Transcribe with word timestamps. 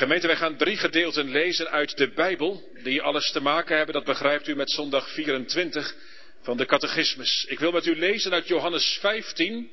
Gemeente, 0.00 0.26
wij 0.26 0.36
gaan 0.36 0.56
drie 0.56 0.76
gedeelten 0.76 1.30
lezen 1.30 1.70
uit 1.70 1.96
de 1.96 2.12
Bijbel, 2.12 2.70
die 2.82 3.02
alles 3.02 3.30
te 3.32 3.40
maken 3.40 3.76
hebben, 3.76 3.94
dat 3.94 4.04
begrijpt 4.04 4.48
u, 4.48 4.54
met 4.54 4.70
zondag 4.70 5.10
24 5.10 5.94
van 6.42 6.56
de 6.56 6.66
catechismus. 6.66 7.44
Ik 7.44 7.58
wil 7.58 7.72
met 7.72 7.86
u 7.86 7.96
lezen 7.96 8.32
uit 8.32 8.48
Johannes 8.48 8.98
15, 9.00 9.70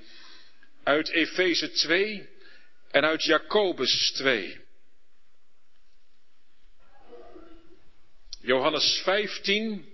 uit 0.84 1.10
Efeze 1.10 1.72
2 1.72 2.30
en 2.92 3.04
uit 3.04 3.24
Jacobus 3.24 4.12
2. 4.12 4.60
Johannes 8.42 9.02
15, 9.04 9.94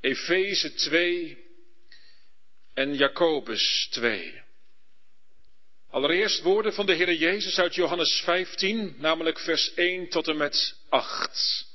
Efeze 0.00 0.74
2 0.74 1.38
en 2.74 2.94
Jacobus 2.94 3.88
2. 3.90 4.46
Allereerst 5.90 6.42
woorden 6.42 6.72
van 6.72 6.86
de 6.86 6.94
Heer 6.94 7.12
Jezus 7.12 7.58
uit 7.58 7.74
Johannes 7.74 8.20
15, 8.24 8.94
namelijk 8.98 9.38
vers 9.38 9.74
1 9.74 10.08
tot 10.08 10.28
en 10.28 10.36
met 10.36 10.76
8. 10.88 11.66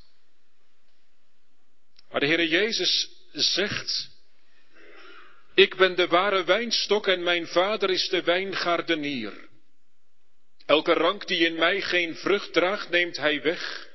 Waar 2.10 2.20
de 2.20 2.26
Heer 2.26 2.46
Jezus 2.46 3.10
zegt, 3.32 4.10
ik 5.56 5.76
ben 5.76 5.96
de 5.96 6.08
ware 6.08 6.44
wijnstok 6.44 7.08
en 7.08 7.24
mijn 7.24 7.48
vader 7.48 7.90
is 7.90 8.10
de 8.10 8.24
wijngaardenier. 8.24 9.50
Elke 10.66 10.94
rank 10.94 11.28
die 11.28 11.46
in 11.46 11.56
mij 11.56 11.82
geen 11.82 12.16
vrucht 12.16 12.54
draagt, 12.54 12.90
neemt 12.90 13.18
hij 13.18 13.42
weg. 13.42 13.88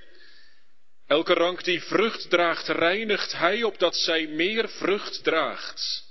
Elke 1.07 1.35
rank 1.35 1.65
die 1.65 1.83
vrucht 1.83 2.31
draagt, 2.31 2.69
reinigt 2.69 3.33
hij, 3.33 3.62
opdat 3.62 3.97
zij 3.97 4.27
meer 4.27 4.69
vrucht 4.69 5.25
draagt. 5.25 6.08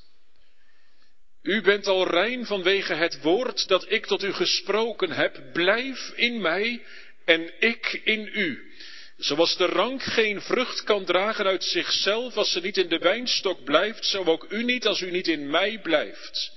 U 1.44 1.62
bent 1.62 1.88
al 1.88 2.08
rein 2.08 2.46
vanwege 2.46 2.94
het 2.94 3.22
woord 3.22 3.68
dat 3.68 3.92
ik 3.92 4.06
tot 4.06 4.24
u 4.24 4.34
gesproken 4.34 5.12
heb. 5.12 5.42
Blijf 5.54 6.12
in 6.16 6.42
mij 6.42 6.84
en 7.26 7.52
ik 7.60 8.02
in 8.04 8.30
u. 8.34 8.72
Zoals 9.18 9.58
de 9.58 9.66
rank 9.66 10.04
geen 10.04 10.42
vrucht 10.42 10.84
kan 10.84 11.06
dragen 11.06 11.46
uit 11.46 11.64
zichzelf 11.64 12.38
als 12.38 12.52
ze 12.52 12.60
niet 12.60 12.78
in 12.78 12.88
de 12.88 12.98
wijnstok 12.98 13.64
blijft, 13.64 14.06
zo 14.06 14.24
ook 14.24 14.46
u 14.50 14.64
niet 14.64 14.86
als 14.86 15.02
u 15.02 15.12
niet 15.12 15.28
in 15.28 15.50
mij 15.50 15.80
blijft. 15.80 16.52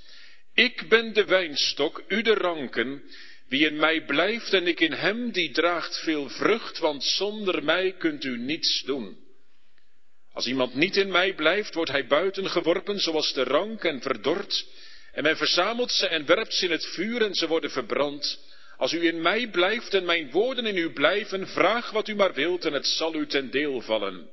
Ik 0.53 0.89
ben 0.89 1.13
de 1.13 1.25
wijnstok, 1.25 2.03
u 2.07 2.21
de 2.21 2.33
ranken. 2.33 3.03
Wie 3.47 3.65
in 3.65 3.75
mij 3.75 4.05
blijft 4.05 4.53
en 4.53 4.67
ik 4.67 4.79
in 4.79 4.93
hem, 4.93 5.31
die 5.31 5.51
draagt 5.51 5.99
veel 5.99 6.29
vrucht, 6.29 6.77
want 6.77 7.03
zonder 7.03 7.63
mij 7.63 7.95
kunt 7.97 8.23
u 8.23 8.37
niets 8.37 8.83
doen. 8.85 9.17
Als 10.41 10.49
iemand 10.49 10.75
niet 10.75 10.97
in 10.97 11.11
mij 11.11 11.33
blijft, 11.33 11.73
wordt 11.73 11.91
hij 11.91 12.07
buiten 12.07 12.49
geworpen, 12.49 12.99
zoals 12.99 13.33
de 13.33 13.43
rank 13.43 13.83
en 13.83 14.01
verdord. 14.01 14.65
En 15.11 15.23
men 15.23 15.37
verzamelt 15.37 15.91
ze 15.91 16.07
en 16.07 16.25
werpt 16.25 16.53
ze 16.53 16.65
in 16.65 16.71
het 16.71 16.85
vuur 16.85 17.21
en 17.21 17.33
ze 17.35 17.47
worden 17.47 17.71
verbrand. 17.71 18.39
Als 18.77 18.93
u 18.93 19.05
in 19.05 19.21
mij 19.21 19.49
blijft 19.49 19.93
en 19.93 20.05
mijn 20.05 20.31
woorden 20.31 20.65
in 20.65 20.77
u 20.77 20.91
blijven, 20.91 21.47
vraag 21.47 21.91
wat 21.91 22.07
u 22.07 22.15
maar 22.15 22.33
wilt 22.33 22.65
en 22.65 22.73
het 22.73 22.87
zal 22.87 23.15
u 23.15 23.27
ten 23.27 23.51
deel 23.51 23.81
vallen. 23.81 24.29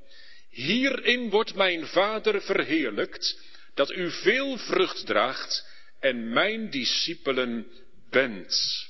Hierin 0.50 1.30
wordt 1.30 1.54
mijn 1.54 1.86
Vader 1.86 2.42
verheerlijkt, 2.42 3.40
dat 3.74 3.90
u 3.90 4.10
veel 4.10 4.58
vrucht 4.58 5.06
draagt 5.06 5.66
en 6.00 6.32
mijn 6.32 6.70
discipelen 6.70 7.66
bent. 8.10 8.86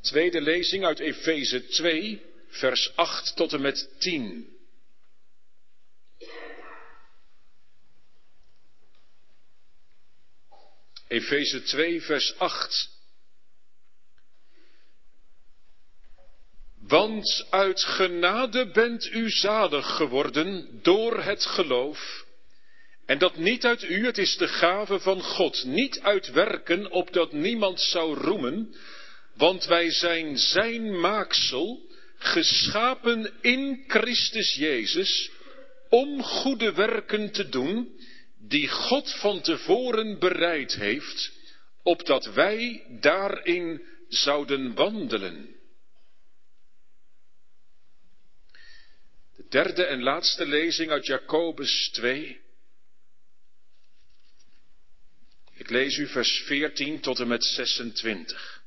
Tweede 0.00 0.40
lezing 0.40 0.84
uit 0.84 0.98
Efeze 0.98 1.66
2, 1.66 2.28
vers 2.50 2.92
8 2.96 3.36
tot 3.36 3.52
en 3.52 3.60
met 3.60 3.88
10. 3.98 4.58
Efeze 11.08 11.62
2, 11.62 12.02
vers 12.02 12.38
8. 12.38 12.98
Want 16.78 17.46
uit 17.50 17.84
genade 17.84 18.70
bent 18.70 19.06
u 19.06 19.30
zalig 19.30 19.96
geworden 19.96 20.80
door 20.82 21.22
het 21.22 21.46
geloof. 21.46 22.24
En 23.06 23.18
dat 23.18 23.36
niet 23.36 23.64
uit 23.64 23.82
u, 23.82 24.06
het 24.06 24.18
is 24.18 24.36
de 24.36 24.48
gave 24.48 25.00
van 25.00 25.22
God, 25.22 25.64
niet 25.64 26.00
uit 26.00 26.30
werken, 26.30 26.90
opdat 26.90 27.32
niemand 27.32 27.80
zou 27.80 28.14
roemen, 28.14 28.74
want 29.34 29.64
wij 29.64 29.90
zijn 29.90 30.38
zijn 30.38 31.00
maaksel, 31.00 31.89
geschapen 32.20 33.42
in 33.42 33.84
Christus 33.86 34.54
Jezus, 34.54 35.30
om 35.88 36.22
goede 36.22 36.72
werken 36.72 37.32
te 37.32 37.48
doen, 37.48 38.00
die 38.38 38.68
God 38.68 39.14
van 39.14 39.40
tevoren 39.40 40.18
bereid 40.18 40.74
heeft, 40.74 41.32
opdat 41.82 42.24
wij 42.24 42.86
daarin 43.00 43.82
zouden 44.08 44.74
wandelen. 44.74 45.54
De 49.36 49.44
derde 49.48 49.84
en 49.84 50.02
laatste 50.02 50.46
lezing 50.46 50.90
uit 50.90 51.06
Jacobus 51.06 51.90
2. 51.92 52.40
Ik 55.54 55.70
lees 55.70 55.96
u 55.96 56.06
vers 56.06 56.42
14 56.46 57.00
tot 57.00 57.20
en 57.20 57.28
met 57.28 57.44
26. 57.44 58.59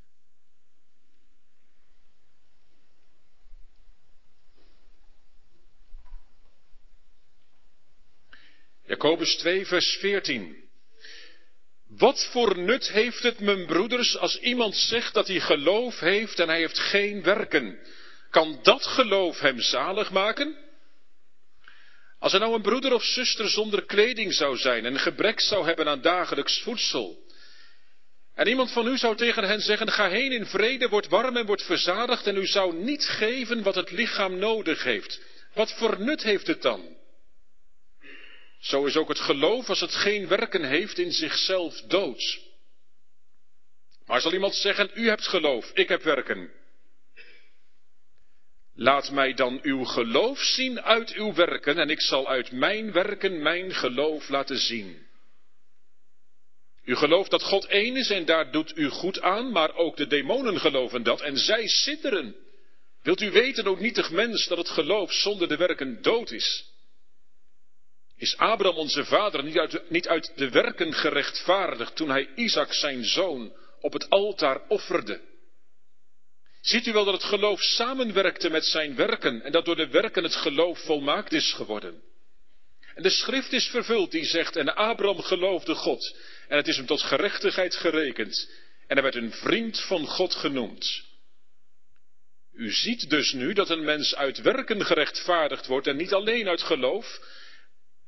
Jacobus 8.93 9.35
2, 9.35 9.65
vers 9.65 9.97
14. 9.99 10.55
Wat 11.97 12.27
voor 12.31 12.57
nut 12.57 12.91
heeft 12.91 13.23
het, 13.23 13.39
mijn 13.39 13.65
broeders, 13.65 14.17
als 14.17 14.39
iemand 14.39 14.75
zegt 14.75 15.13
dat 15.13 15.27
hij 15.27 15.39
geloof 15.39 15.99
heeft 15.99 16.39
en 16.39 16.47
hij 16.47 16.59
heeft 16.59 16.79
geen 16.79 17.23
werken? 17.23 17.79
Kan 18.29 18.59
dat 18.63 18.85
geloof 18.85 19.39
hem 19.39 19.59
zalig 19.59 20.11
maken? 20.11 20.57
Als 22.19 22.33
er 22.33 22.39
nou 22.39 22.53
een 22.53 22.61
broeder 22.61 22.93
of 22.93 23.03
zuster 23.03 23.49
zonder 23.49 23.85
kleding 23.85 24.33
zou 24.33 24.57
zijn 24.57 24.85
en 24.85 24.99
gebrek 24.99 25.39
zou 25.39 25.65
hebben 25.65 25.87
aan 25.87 26.01
dagelijks 26.01 26.61
voedsel, 26.61 27.17
en 28.35 28.47
iemand 28.47 28.71
van 28.71 28.87
u 28.87 28.97
zou 28.97 29.15
tegen 29.15 29.43
hen 29.43 29.61
zeggen, 29.61 29.91
ga 29.91 30.09
heen 30.09 30.31
in 30.31 30.45
vrede, 30.45 30.89
word 30.89 31.07
warm 31.07 31.37
en 31.37 31.45
word 31.45 31.61
verzadigd, 31.61 32.27
en 32.27 32.37
u 32.37 32.45
zou 32.45 32.75
niet 32.75 33.05
geven 33.05 33.63
wat 33.63 33.75
het 33.75 33.91
lichaam 33.91 34.37
nodig 34.37 34.83
heeft. 34.83 35.21
Wat 35.53 35.73
voor 35.73 35.99
nut 35.99 36.23
heeft 36.23 36.47
het 36.47 36.61
dan? 36.61 37.01
Zo 38.63 38.85
is 38.85 38.97
ook 38.97 39.07
het 39.07 39.19
geloof 39.19 39.69
als 39.69 39.79
het 39.79 39.93
geen 39.93 40.27
werken 40.27 40.63
heeft 40.63 40.97
in 40.97 41.11
zichzelf 41.11 41.81
dood. 41.81 42.39
Maar 44.05 44.21
zal 44.21 44.33
iemand 44.33 44.55
zeggen, 44.55 44.91
u 44.93 45.07
hebt 45.07 45.27
geloof, 45.27 45.71
ik 45.73 45.87
heb 45.87 46.03
werken. 46.03 46.51
Laat 48.75 49.11
mij 49.11 49.33
dan 49.33 49.59
uw 49.61 49.83
geloof 49.83 50.39
zien 50.39 50.81
uit 50.81 51.13
uw 51.13 51.33
werken 51.33 51.77
en 51.77 51.89
ik 51.89 52.01
zal 52.01 52.27
uit 52.27 52.51
mijn 52.51 52.91
werken 52.91 53.41
mijn 53.41 53.73
geloof 53.73 54.29
laten 54.29 54.57
zien. 54.57 55.07
U 56.83 56.95
gelooft 56.95 57.31
dat 57.31 57.43
God 57.43 57.65
één 57.65 57.95
is 57.95 58.09
en 58.09 58.25
daar 58.25 58.51
doet 58.51 58.77
u 58.77 58.89
goed 58.89 59.21
aan, 59.21 59.51
maar 59.51 59.75
ook 59.75 59.97
de 59.97 60.07
demonen 60.07 60.59
geloven 60.59 61.03
dat 61.03 61.21
en 61.21 61.37
zij 61.37 61.67
sidderen. 61.67 62.35
Wilt 63.01 63.21
u 63.21 63.31
weten, 63.31 63.65
ook 63.65 63.79
nietig 63.79 64.11
mens, 64.11 64.47
dat 64.47 64.57
het 64.57 64.69
geloof 64.69 65.13
zonder 65.13 65.47
de 65.47 65.57
werken 65.57 66.01
dood 66.01 66.31
is? 66.31 66.72
Is 68.23 68.37
Abraham 68.37 68.77
onze 68.77 69.05
vader 69.05 69.43
niet 69.43 69.57
uit, 69.57 69.89
niet 69.89 70.07
uit 70.07 70.31
de 70.35 70.49
werken 70.49 70.93
gerechtvaardigd 70.93 71.95
toen 71.95 72.09
hij 72.09 72.29
Isaac 72.35 72.73
zijn 72.73 73.05
zoon 73.05 73.53
op 73.81 73.93
het 73.93 74.09
altaar 74.09 74.61
offerde? 74.67 75.21
Ziet 76.61 76.85
u 76.85 76.93
wel 76.93 77.05
dat 77.05 77.13
het 77.13 77.23
geloof 77.23 77.61
samenwerkte 77.61 78.49
met 78.49 78.65
zijn 78.65 78.95
werken 78.95 79.41
en 79.41 79.51
dat 79.51 79.65
door 79.65 79.75
de 79.75 79.87
werken 79.87 80.23
het 80.23 80.35
geloof 80.35 80.79
volmaakt 80.79 81.31
is 81.31 81.53
geworden? 81.53 82.01
En 82.95 83.03
de 83.03 83.09
schrift 83.09 83.51
is 83.51 83.67
vervuld 83.67 84.11
die 84.11 84.25
zegt, 84.25 84.55
en 84.55 84.75
Abraham 84.75 85.21
geloofde 85.21 85.75
God 85.75 86.17
en 86.47 86.57
het 86.57 86.67
is 86.67 86.77
hem 86.77 86.85
tot 86.85 87.01
gerechtigheid 87.01 87.75
gerekend 87.75 88.49
en 88.87 88.95
hij 88.95 89.03
werd 89.03 89.15
een 89.15 89.31
vriend 89.31 89.79
van 89.79 90.07
God 90.07 90.35
genoemd. 90.35 91.03
U 92.53 92.71
ziet 92.71 93.09
dus 93.09 93.31
nu 93.31 93.53
dat 93.53 93.69
een 93.69 93.83
mens 93.83 94.15
uit 94.15 94.41
werken 94.41 94.85
gerechtvaardigd 94.85 95.67
wordt 95.67 95.87
en 95.87 95.95
niet 95.95 96.13
alleen 96.13 96.47
uit 96.47 96.61
geloof, 96.61 97.19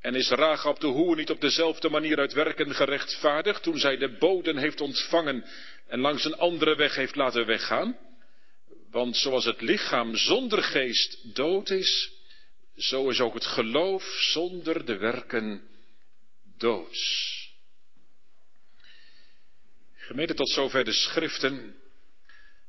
en 0.06 0.16
is 0.16 0.30
Rahab 0.30 0.80
de 0.80 0.88
hoer 0.88 1.16
niet 1.16 1.30
op 1.30 1.42
dezelfde 1.42 1.90
manier 1.90 2.18
uit 2.18 2.34
werken 2.34 2.75
gerechtvaardigd 2.75 3.63
toen 3.63 3.78
zij 3.78 3.98
de 3.98 4.18
boden 4.18 4.57
heeft 4.57 4.81
ontvangen 4.81 5.46
en 5.88 6.00
langs 6.00 6.25
een 6.25 6.36
andere 6.36 6.75
weg 6.75 6.96
heeft 6.96 7.16
laten 7.16 7.46
weggaan? 7.46 7.98
Want 8.92 9.18
zoals 9.18 9.46
het 9.46 9.62
lichaam 9.62 10.16
zonder 10.16 10.63
geest 10.63 11.36
dood 11.36 11.69
is, 11.69 12.12
zo 12.78 13.10
is 13.10 13.19
ook 13.19 13.34
het 13.34 13.46
geloof 13.46 14.04
zonder 14.19 14.86
de 14.86 14.98
werken 14.98 15.68
doods. 16.57 17.34
Gemeente 19.96 20.34
tot 20.34 20.50
zover 20.50 20.84
de 20.84 20.94
schriften. 20.94 21.75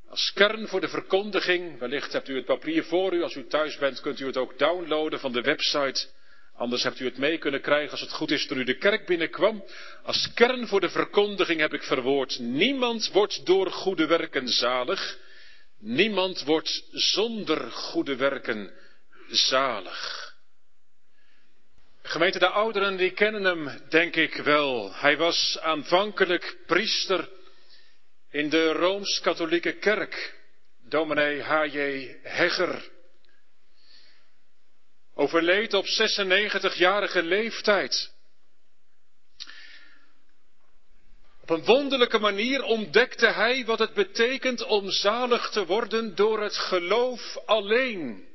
Als 0.09 0.33
kern 0.33 0.69
voor 0.69 0.81
de 0.81 0.88
verkondiging, 0.88 1.79
wellicht 1.79 2.12
hebt 2.12 2.29
u 2.29 2.37
het 2.37 2.44
papier 2.44 2.85
voor 2.85 3.15
u, 3.15 3.23
als 3.23 3.35
u 3.35 3.47
thuis 3.47 3.79
bent 3.79 4.00
kunt 4.00 4.21
u 4.21 4.27
het 4.27 4.37
ook 4.37 4.59
downloaden 4.59 5.21
van 5.21 5.33
de 5.33 5.41
website 5.41 6.15
Anders 6.56 6.82
hebt 6.82 7.00
u 7.00 7.05
het 7.05 7.19
mee 7.19 7.38
kunnen 7.38 7.61
krijgen 7.61 7.91
als 7.91 8.00
het 8.00 8.12
goed 8.12 8.31
is 8.31 8.47
toen 8.47 8.58
u 8.58 8.64
de 8.64 8.79
kerk 8.79 9.06
binnenkwam. 9.06 9.64
Als 10.03 10.32
kern 10.35 10.67
voor 10.67 10.81
de 10.81 10.91
verkondiging 10.91 11.61
heb 11.61 11.73
ik 11.73 11.82
verwoord, 11.82 12.38
niemand 12.38 13.11
wordt 13.12 13.47
door 13.47 13.70
goede 13.70 14.06
werken 14.06 14.49
zalig. 14.49 15.19
Niemand 15.79 16.43
wordt 16.43 16.85
zonder 16.91 17.70
goede 17.70 18.17
werken 18.17 18.73
zalig. 19.29 20.25
Gemeente, 22.03 22.38
de 22.38 22.49
ouderen 22.49 22.97
die 22.97 23.11
kennen 23.11 23.44
hem 23.44 23.81
denk 23.88 24.17
ik 24.17 24.35
wel. 24.35 24.94
Hij 24.94 25.17
was 25.17 25.59
aanvankelijk 25.61 26.56
priester 26.67 27.29
in 28.31 28.49
de 28.49 28.73
Rooms-Katholieke 28.73 29.73
Kerk, 29.73 30.35
dominee 30.88 31.43
H.J. 31.43 31.79
Hegger. 32.23 32.94
Overleed 35.19 35.75
op 35.75 35.87
96-jarige 35.87 37.23
leeftijd. 37.23 38.15
Op 41.41 41.51
een 41.51 41.65
wonderlijke 41.65 42.19
manier 42.19 42.63
ontdekte 42.63 43.27
hij 43.27 43.65
wat 43.65 43.79
het 43.79 43.95
betekent 43.95 44.63
om 44.65 44.91
zalig 44.91 45.51
te 45.51 45.67
worden 45.67 46.15
door 46.15 46.43
het 46.43 46.57
geloof 46.57 47.39
alleen. 47.47 48.29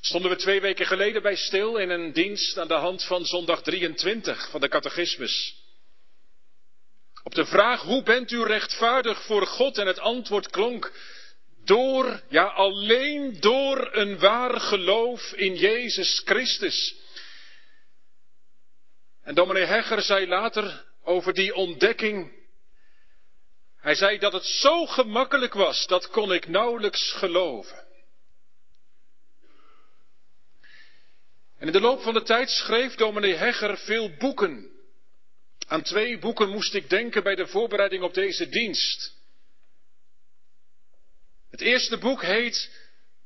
Stonden 0.00 0.30
we 0.30 0.36
twee 0.36 0.60
weken 0.60 0.86
geleden 0.86 1.22
bij 1.22 1.36
stil 1.36 1.76
in 1.76 1.90
een 1.90 2.12
dienst 2.12 2.58
aan 2.58 2.68
de 2.68 2.74
hand 2.74 3.04
van 3.04 3.24
zondag 3.24 3.62
23 3.62 4.50
van 4.50 4.60
de 4.60 4.68
catechismus. 4.68 5.56
Op 7.22 7.34
de 7.34 7.46
vraag 7.46 7.80
hoe 7.80 8.02
bent 8.02 8.30
u 8.30 8.44
rechtvaardig 8.44 9.22
voor 9.22 9.46
God 9.46 9.78
en 9.78 9.86
het 9.86 9.98
antwoord 9.98 10.50
klonk 10.50 10.92
door, 11.64 12.22
ja 12.28 12.44
alleen 12.44 13.40
door 13.40 13.88
een 13.92 14.18
waar 14.18 14.60
geloof 14.60 15.32
in 15.32 15.54
Jezus 15.54 16.22
Christus. 16.24 16.96
En 19.22 19.34
dominee 19.34 19.64
Hegger 19.64 20.02
zei 20.02 20.26
later 20.26 20.84
over 21.02 21.34
die 21.34 21.54
ontdekking. 21.54 22.40
Hij 23.76 23.94
zei 23.94 24.18
dat 24.18 24.32
het 24.32 24.44
zo 24.44 24.86
gemakkelijk 24.86 25.54
was, 25.54 25.86
dat 25.86 26.08
kon 26.08 26.32
ik 26.32 26.48
nauwelijks 26.48 27.12
geloven. 27.12 27.86
En 31.58 31.66
in 31.66 31.72
de 31.72 31.80
loop 31.80 32.02
van 32.02 32.14
de 32.14 32.22
tijd 32.22 32.50
schreef 32.50 32.94
dominee 32.94 33.34
Hegger 33.34 33.78
veel 33.78 34.16
boeken. 34.16 34.70
Aan 35.66 35.82
twee 35.82 36.18
boeken 36.18 36.48
moest 36.48 36.74
ik 36.74 36.90
denken 36.90 37.22
bij 37.22 37.34
de 37.34 37.46
voorbereiding 37.46 38.02
op 38.02 38.14
deze 38.14 38.48
dienst. 38.48 39.21
Het 41.52 41.60
eerste 41.60 41.98
boek 41.98 42.22
heet 42.22 42.70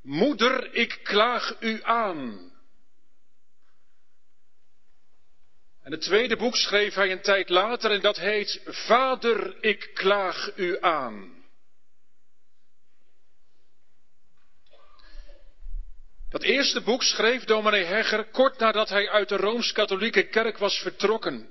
Moeder, 0.03 0.75
ik 0.75 1.01
klaag 1.03 1.57
u 1.61 1.83
aan. 1.83 2.53
En 5.83 5.93
het 5.93 6.01
tweede 6.01 6.37
boek 6.37 6.57
schreef 6.57 6.95
hij 6.95 7.13
een 7.13 7.23
tijd 7.23 7.49
later 7.49 7.91
en 7.91 8.01
dat 8.01 8.17
heet 8.17 8.61
Vader, 8.65 9.65
ik 9.65 9.91
klaag 9.95 10.57
u 10.57 10.81
aan. 10.81 11.45
Dat 16.31 16.43
eerste 16.43 16.81
boek 16.81 17.03
schreef 17.03 17.45
dominee 17.45 17.85
Hegger 17.85 18.25
kort 18.25 18.59
nadat 18.59 18.89
hij 18.89 19.09
uit 19.09 19.29
de 19.29 19.37
Rooms-Katholieke 19.37 20.29
Kerk 20.29 20.59
was 20.59 20.79
vertrokken. 20.79 21.49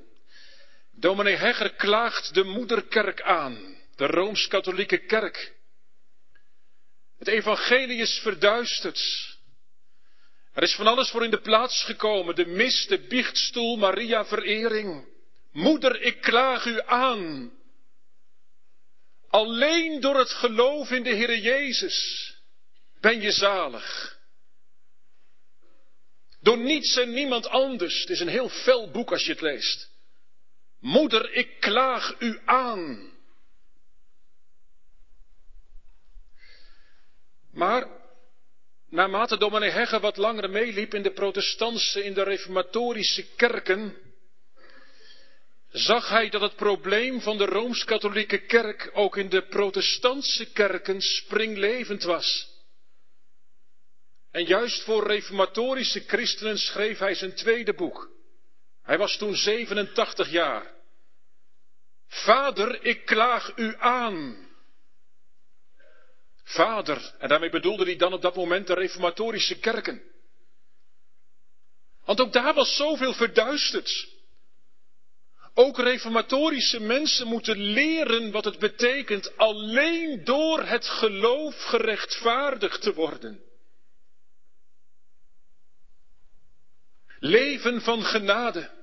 Dominee 0.91 1.35
Hegger 1.35 1.75
klaagt 1.75 2.33
de 2.33 2.43
moederkerk 2.43 3.21
aan, 3.21 3.77
de 3.95 4.05
Rooms-Katholieke 4.05 4.97
Kerk. 4.97 5.54
Het 7.17 7.27
evangelie 7.27 8.01
is 8.01 8.19
verduisterd. 8.21 9.33
Er 10.53 10.63
is 10.63 10.75
van 10.75 10.87
alles 10.87 11.09
voor 11.09 11.23
in 11.23 11.31
de 11.31 11.41
plaats 11.41 11.83
gekomen. 11.83 12.35
De 12.35 12.45
mis, 12.45 12.87
de 12.87 12.99
biechtstoel, 13.07 13.77
Maria 13.77 14.25
verering. 14.25 15.07
Moeder, 15.51 16.01
ik 16.01 16.21
klaag 16.21 16.65
u 16.65 16.81
aan. 16.85 17.53
Alleen 19.29 19.99
door 20.01 20.17
het 20.17 20.29
geloof 20.29 20.91
in 20.91 21.03
de 21.03 21.09
Heer 21.09 21.37
Jezus 21.37 22.33
ben 22.99 23.21
je 23.21 23.31
zalig. 23.31 24.17
Door 26.41 26.57
niets 26.57 26.97
en 26.97 27.13
niemand 27.13 27.47
anders. 27.47 27.99
Het 27.99 28.09
is 28.09 28.19
een 28.19 28.27
heel 28.27 28.49
fel 28.49 28.91
boek 28.91 29.11
als 29.11 29.25
je 29.25 29.31
het 29.31 29.41
leest. 29.41 29.89
Moeder, 30.79 31.31
ik 31.31 31.59
klaag 31.59 32.15
u 32.19 32.39
aan. 32.45 33.14
Maar 37.55 37.87
naarmate 38.89 39.37
dominee 39.37 39.69
Hegge 39.69 39.99
wat 39.99 40.17
langer 40.17 40.49
meeliep 40.49 40.93
in 40.93 41.03
de 41.03 41.11
protestantse, 41.11 42.03
in 42.03 42.13
de 42.13 42.23
reformatorische 42.23 43.25
kerken, 43.35 43.97
zag 45.71 46.09
hij 46.09 46.29
dat 46.29 46.41
het 46.41 46.55
probleem 46.55 47.21
van 47.21 47.37
de 47.37 47.45
Rooms-Katholieke 47.45 48.45
kerk 48.45 48.89
ook 48.93 49.17
in 49.17 49.29
de 49.29 49.41
protestantse 49.47 50.51
kerken 50.51 51.01
springlevend 51.01 52.03
was. 52.03 52.53
En 54.31 54.45
juist 54.45 54.83
voor 54.83 55.07
reformatorische 55.07 56.03
christenen 56.07 56.57
schreef 56.57 56.97
hij 56.97 57.15
zijn 57.15 57.35
tweede 57.35 57.73
boek. 57.73 58.09
Hij 58.83 58.97
was 58.97 59.17
toen 59.17 59.35
87 59.35 60.29
jaar. 60.29 60.73
Vader, 62.07 62.83
ik 62.83 63.05
klaag 63.05 63.51
u 63.55 63.75
aan. 63.77 64.45
Vader, 66.45 67.13
en 67.19 67.29
daarmee 67.29 67.49
bedoelde 67.49 67.83
hij 67.83 67.95
dan 67.95 68.13
op 68.13 68.21
dat 68.21 68.35
moment 68.35 68.67
de 68.67 68.73
reformatorische 68.73 69.59
kerken. 69.59 70.01
Want 72.05 72.19
ook 72.19 72.33
daar 72.33 72.53
was 72.53 72.75
zoveel 72.75 73.13
verduisterd. 73.13 74.07
Ook 75.53 75.77
reformatorische 75.77 76.79
mensen 76.79 77.27
moeten 77.27 77.57
leren 77.57 78.31
wat 78.31 78.45
het 78.45 78.59
betekent 78.59 79.37
alleen 79.37 80.23
door 80.23 80.61
het 80.63 80.87
geloof 80.87 81.63
gerechtvaardigd 81.63 82.81
te 82.81 82.93
worden. 82.93 83.43
Leven 87.19 87.81
van 87.81 88.03
genade. 88.03 88.74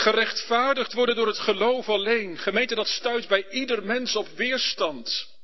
Gerechtvaardigd 0.00 0.92
worden 0.92 1.16
door 1.16 1.26
het 1.26 1.38
geloof 1.38 1.88
alleen. 1.88 2.38
Gemeente, 2.38 2.74
dat 2.74 2.88
stuit 2.88 3.28
bij 3.28 3.50
ieder 3.50 3.84
mens 3.84 4.16
op 4.16 4.28
weerstand. 4.28 5.38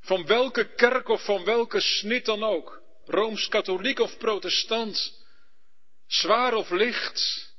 Van 0.00 0.26
welke 0.26 0.74
kerk 0.74 1.08
of 1.08 1.24
van 1.24 1.44
welke 1.44 1.80
snit 1.80 2.24
dan 2.24 2.42
ook. 2.42 2.82
Rooms-katholiek 3.04 3.98
of 3.98 4.18
protestant. 4.18 5.24
Zwaar 6.06 6.54
of 6.54 6.70
licht. 6.70 7.50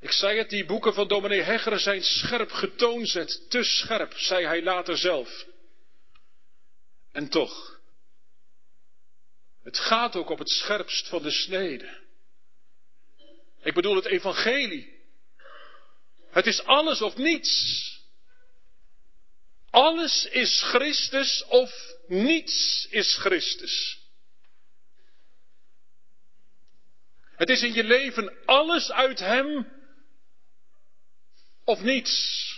Ik 0.00 0.12
zei 0.12 0.38
het, 0.38 0.50
die 0.50 0.64
boeken 0.64 0.94
van 0.94 1.08
dominee 1.08 1.42
Hegger 1.42 1.80
zijn 1.80 2.02
scherp 2.02 2.50
getoonzet. 2.50 3.50
Te 3.50 3.64
scherp, 3.64 4.12
zei 4.16 4.46
hij 4.46 4.62
later 4.62 4.98
zelf. 4.98 5.46
En 7.12 7.28
toch. 7.28 7.80
Het 9.62 9.78
gaat 9.78 10.16
ook 10.16 10.30
op 10.30 10.38
het 10.38 10.50
scherpst 10.50 11.08
van 11.08 11.22
de 11.22 11.30
snede. 11.30 12.08
Ik 13.62 13.74
bedoel 13.74 13.96
het 13.96 14.06
evangelie. 14.06 14.98
Het 16.30 16.46
is 16.46 16.64
alles 16.64 17.02
of 17.02 17.16
niets. 17.16 17.88
Alles 19.70 20.26
is 20.26 20.62
Christus 20.62 21.44
of 21.44 21.94
niets 22.06 22.86
is 22.90 23.16
Christus. 23.16 23.98
Het 27.22 27.48
is 27.48 27.62
in 27.62 27.72
je 27.72 27.84
leven 27.84 28.44
alles 28.44 28.92
uit 28.92 29.18
Hem 29.18 29.72
of 31.64 31.80
niets. 31.82 32.48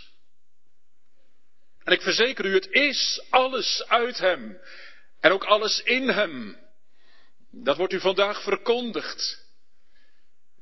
En 1.85 1.93
ik 1.93 2.03
verzeker 2.03 2.45
u, 2.45 2.55
het 2.55 2.71
is 2.71 3.23
alles 3.31 3.85
uit 3.87 4.19
Hem 4.19 4.61
en 5.21 5.33
ook 5.33 5.45
alles 5.45 5.83
in 5.83 6.09
Hem. 6.09 6.59
Dat 7.51 7.77
wordt 7.77 7.93
u 7.93 8.01
vandaag 8.01 8.43
verkondigd 8.43 9.42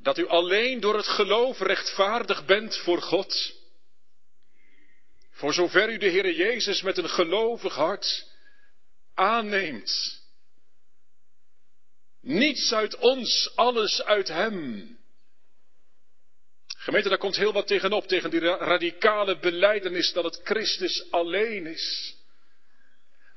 dat 0.03 0.19
u 0.19 0.29
alleen 0.29 0.81
door 0.81 0.97
het 0.97 1.09
geloof 1.09 1.61
rechtvaardig 1.61 2.45
bent 2.45 2.77
voor 2.77 3.03
God. 3.03 3.59
Voor 5.31 5.53
zover 5.53 5.93
u 5.93 5.99
de 5.99 6.11
Heere 6.11 6.35
Jezus 6.35 6.83
met 6.83 6.99
een 6.99 7.09
gelovig 7.09 7.75
hart 7.75 8.27
aanneemt. 9.15 10.19
Niets 12.21 12.73
uit 12.73 12.97
ons, 12.97 13.53
alles 13.55 14.03
uit 14.03 14.29
Hem. 14.29 14.99
Gemeente, 16.77 17.09
daar 17.09 17.19
komt 17.19 17.37
heel 17.37 17.53
wat 17.53 17.67
tegenop, 17.67 18.07
tegen 18.07 18.31
die 18.31 18.41
radicale 18.41 19.39
beleidenis 19.39 20.13
dat 20.13 20.25
het 20.25 20.41
Christus 20.45 21.11
alleen 21.11 21.67
is. 21.67 22.17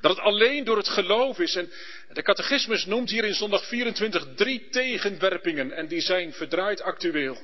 Dat 0.03 0.15
het 0.15 0.25
alleen 0.25 0.63
door 0.63 0.77
het 0.77 0.89
geloof 0.89 1.39
is. 1.39 1.55
En 1.55 1.71
de 2.13 2.21
catechismus 2.21 2.85
noemt 2.85 3.09
hier 3.09 3.23
in 3.23 3.33
zondag 3.33 3.67
24 3.67 4.27
drie 4.35 4.69
tegenwerpingen 4.69 5.71
en 5.71 5.87
die 5.87 6.01
zijn 6.01 6.33
verdraaid 6.33 6.81
actueel. 6.81 7.37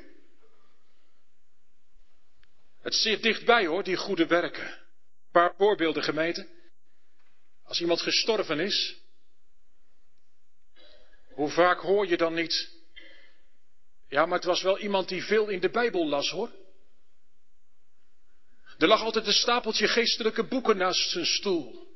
Het 2.82 2.96
zit 2.96 3.24
dichtbij 3.24 3.66
hoor, 3.66 3.84
die 3.84 3.96
goede 3.96 4.28
werken. 4.28 4.68
Een 4.68 5.32
paar 5.32 5.54
voorbeelden 5.58 6.04
gemeente. 6.04 6.48
Als 7.64 7.82
iemand 7.82 8.02
gestorven 8.02 8.60
is, 8.60 8.98
hoe 11.30 11.50
vaak 11.50 11.80
hoor 11.80 12.08
je 12.08 12.18
dan 12.18 12.34
niet? 12.34 12.72
Ja, 14.10 14.26
maar 14.26 14.38
het 14.38 14.48
was 14.48 14.62
wel 14.62 14.80
iemand 14.80 15.08
die 15.08 15.24
veel 15.24 15.48
in 15.48 15.60
de 15.60 15.70
Bijbel 15.70 16.08
las 16.08 16.30
hoor. 16.30 16.52
Er 18.78 18.88
lag 18.88 19.02
altijd 19.02 19.28
een 19.28 19.34
stapeltje 19.34 19.88
geestelijke 19.88 20.44
boeken 20.44 20.78
naast 20.78 21.10
zijn 21.10 21.26
stoel. 21.26 21.89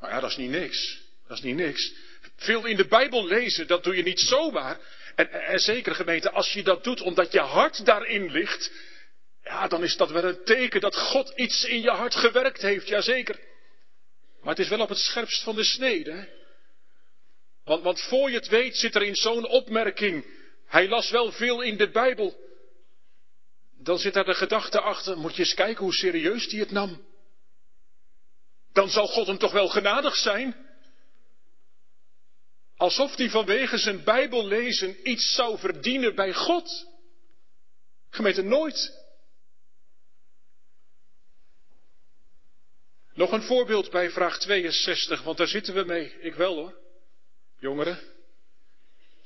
Maar 0.00 0.10
ja, 0.10 0.20
dat 0.20 0.30
is 0.30 0.36
niet 0.36 0.50
niks. 0.50 1.00
Dat 1.28 1.36
is 1.36 1.42
niet 1.42 1.56
niks. 1.56 1.92
Veel 2.36 2.66
in 2.66 2.76
de 2.76 2.86
Bijbel 2.86 3.26
lezen, 3.26 3.66
dat 3.66 3.84
doe 3.84 3.96
je 3.96 4.02
niet 4.02 4.20
zomaar. 4.20 4.78
En, 5.14 5.32
en, 5.32 5.58
zeker 5.58 5.94
gemeente, 5.94 6.30
als 6.30 6.52
je 6.52 6.62
dat 6.62 6.84
doet 6.84 7.00
omdat 7.00 7.32
je 7.32 7.40
hart 7.40 7.84
daarin 7.84 8.30
ligt, 8.30 8.72
ja, 9.42 9.68
dan 9.68 9.82
is 9.82 9.96
dat 9.96 10.10
wel 10.10 10.24
een 10.24 10.44
teken 10.44 10.80
dat 10.80 10.96
God 10.96 11.32
iets 11.36 11.64
in 11.64 11.80
je 11.80 11.90
hart 11.90 12.14
gewerkt 12.14 12.62
heeft, 12.62 12.88
jazeker. 12.88 13.38
Maar 14.40 14.54
het 14.54 14.64
is 14.64 14.68
wel 14.68 14.80
op 14.80 14.88
het 14.88 14.98
scherpst 14.98 15.42
van 15.42 15.54
de 15.54 15.64
snede. 15.64 16.28
Want, 17.64 17.82
want 17.82 18.00
voor 18.00 18.30
je 18.30 18.36
het 18.36 18.48
weet 18.48 18.76
zit 18.76 18.94
er 18.94 19.02
in 19.02 19.16
zo'n 19.16 19.48
opmerking, 19.48 20.26
hij 20.66 20.88
las 20.88 21.10
wel 21.10 21.32
veel 21.32 21.60
in 21.60 21.76
de 21.76 21.90
Bijbel. 21.90 22.48
Dan 23.82 23.98
zit 23.98 24.14
daar 24.14 24.24
de 24.24 24.34
gedachte 24.34 24.80
achter, 24.80 25.18
moet 25.18 25.36
je 25.36 25.42
eens 25.42 25.54
kijken 25.54 25.84
hoe 25.84 25.94
serieus 25.94 26.48
die 26.48 26.60
het 26.60 26.70
nam. 26.70 27.08
Dan 28.72 28.90
zal 28.90 29.06
God 29.06 29.26
hem 29.26 29.38
toch 29.38 29.52
wel 29.52 29.68
genadig 29.68 30.16
zijn? 30.16 30.68
Alsof 32.76 33.16
hij 33.16 33.30
vanwege 33.30 33.78
zijn 33.78 34.04
Bijbel 34.04 34.46
lezen 34.46 35.10
iets 35.10 35.34
zou 35.34 35.58
verdienen 35.58 36.14
bij 36.14 36.34
God. 36.34 36.86
Gemeente 38.10 38.42
nooit. 38.42 38.98
Nog 43.14 43.32
een 43.32 43.42
voorbeeld 43.42 43.90
bij 43.90 44.10
vraag 44.10 44.38
62, 44.38 45.22
want 45.22 45.38
daar 45.38 45.46
zitten 45.46 45.74
we 45.74 45.84
mee. 45.84 46.20
Ik 46.20 46.34
wel 46.34 46.54
hoor. 46.54 46.78
Jongeren. 47.58 47.98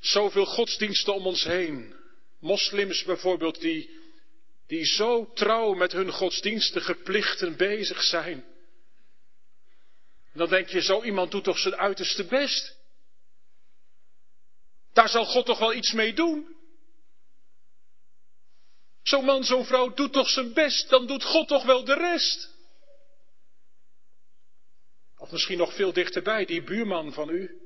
Zoveel 0.01 0.47
godsdiensten 0.47 1.15
om 1.15 1.27
ons 1.27 1.45
heen. 1.45 1.95
Moslims 2.41 3.05
bijvoorbeeld 3.05 3.61
die, 3.61 3.91
die 4.67 4.85
zo 4.85 5.33
trouw 5.33 5.75
met 5.75 5.93
hun 5.93 6.11
godsdienstige 6.11 6.95
plichten 6.95 7.57
bezig 7.57 8.03
zijn. 8.03 8.45
Dan 10.35 10.49
denk 10.49 10.69
je, 10.69 10.83
zo 10.83 11.03
iemand 11.03 11.31
doet 11.31 11.45
toch 11.45 11.59
zijn 11.59 11.77
uiterste 11.77 12.25
best. 12.25 12.77
Daar 14.93 15.09
zal 15.09 15.25
God 15.25 15.47
toch 15.47 15.59
wel 15.59 15.75
iets 15.75 15.93
mee 15.93 16.15
doen? 16.15 16.57
Zo'n 19.03 19.25
man, 19.25 19.45
zo'n 19.45 19.65
vrouw 19.65 19.95
doet 19.95 20.13
toch 20.13 20.29
zijn 20.29 20.53
best, 20.53 20.89
dan 20.89 21.07
doet 21.07 21.25
God 21.25 21.49
toch 21.49 21.65
wel 21.65 21.85
de 21.85 21.95
rest. 21.95 22.53
Of 25.17 25.31
misschien 25.31 25.59
nog 25.59 25.75
veel 25.75 25.93
dichterbij, 25.93 26.45
die 26.45 26.63
buurman 26.63 27.13
van 27.13 27.29
u, 27.29 27.61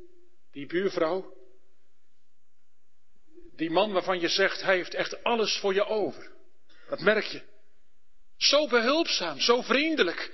die 0.53 0.67
buurvrouw. 0.67 1.37
Die 3.57 3.71
man 3.71 3.93
waarvan 3.93 4.21
je 4.21 4.29
zegt, 4.29 4.63
hij 4.63 4.77
heeft 4.77 4.95
echt 4.95 5.25
alles 5.25 5.59
voor 5.59 5.75
je 5.75 5.85
over. 5.85 6.31
Dat 6.89 7.01
merk 7.01 7.25
je. 7.25 7.43
Zo 8.37 8.67
behulpzaam, 8.67 9.41
zo 9.41 9.63
vriendelijk. 9.63 10.33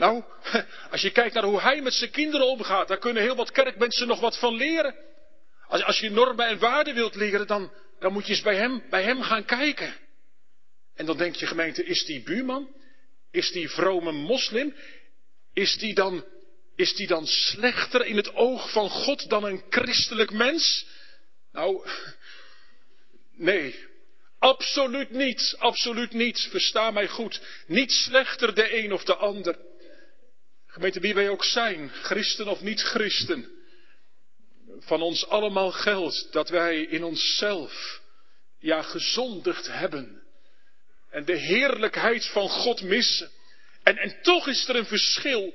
Nou, 0.00 0.24
als 0.90 1.00
je 1.00 1.10
kijkt 1.10 1.34
naar 1.34 1.44
hoe 1.44 1.60
hij 1.60 1.82
met 1.82 1.94
zijn 1.94 2.10
kinderen 2.10 2.46
omgaat, 2.46 2.88
daar 2.88 2.98
kunnen 2.98 3.22
heel 3.22 3.36
wat 3.36 3.50
kerkmensen 3.50 4.06
nog 4.06 4.20
wat 4.20 4.38
van 4.38 4.54
leren. 4.54 4.94
Als, 5.68 5.84
als 5.84 6.00
je 6.00 6.10
normen 6.10 6.46
en 6.46 6.58
waarden 6.58 6.94
wilt 6.94 7.14
leren, 7.14 7.46
dan, 7.46 7.72
dan 7.98 8.12
moet 8.12 8.26
je 8.26 8.32
eens 8.32 8.42
bij 8.42 8.56
hem, 8.56 8.82
bij 8.90 9.02
hem 9.02 9.22
gaan 9.22 9.44
kijken. 9.44 9.94
En 10.94 11.06
dan 11.06 11.16
denk 11.16 11.34
je 11.34 11.46
gemeente, 11.46 11.84
is 11.84 12.04
die 12.04 12.22
buurman? 12.22 12.74
Is 13.30 13.50
die 13.50 13.68
vrome 13.68 14.12
moslim? 14.12 14.74
Is 15.52 15.76
die 15.78 15.94
dan, 15.94 16.24
is 16.76 16.94
die 16.94 17.06
dan 17.06 17.26
slechter 17.26 18.06
in 18.06 18.16
het 18.16 18.34
oog 18.34 18.72
van 18.72 18.90
God 18.90 19.28
dan 19.28 19.44
een 19.44 19.62
christelijk 19.68 20.30
mens? 20.30 20.86
Nou, 21.52 21.88
nee, 23.50 23.88
absoluut 24.38 25.10
niet, 25.10 25.56
absoluut 25.58 26.12
niet. 26.12 26.48
Versta 26.50 26.90
mij 26.90 27.08
goed. 27.08 27.40
Niet 27.66 27.92
slechter 27.92 28.54
de 28.54 28.76
een 28.78 28.92
of 28.92 29.04
de 29.04 29.14
ander. 29.14 29.68
Gemeente, 30.70 31.00
wie 31.00 31.14
wij 31.14 31.28
ook 31.28 31.44
zijn, 31.44 31.90
christen 31.90 32.48
of 32.48 32.60
niet 32.60 32.80
christen 32.80 33.58
van 34.78 35.02
ons 35.02 35.28
allemaal 35.28 35.72
geldt 35.72 36.32
dat 36.32 36.48
wij 36.48 36.82
in 36.82 37.04
onszelf, 37.04 38.00
ja, 38.58 38.82
gezondigd 38.82 39.66
hebben. 39.66 40.22
En 41.10 41.24
de 41.24 41.36
heerlijkheid 41.36 42.26
van 42.26 42.48
God 42.48 42.82
missen. 42.82 43.30
En, 43.82 43.96
en 43.96 44.22
toch 44.22 44.48
is 44.48 44.68
er 44.68 44.76
een 44.76 44.86
verschil. 44.86 45.54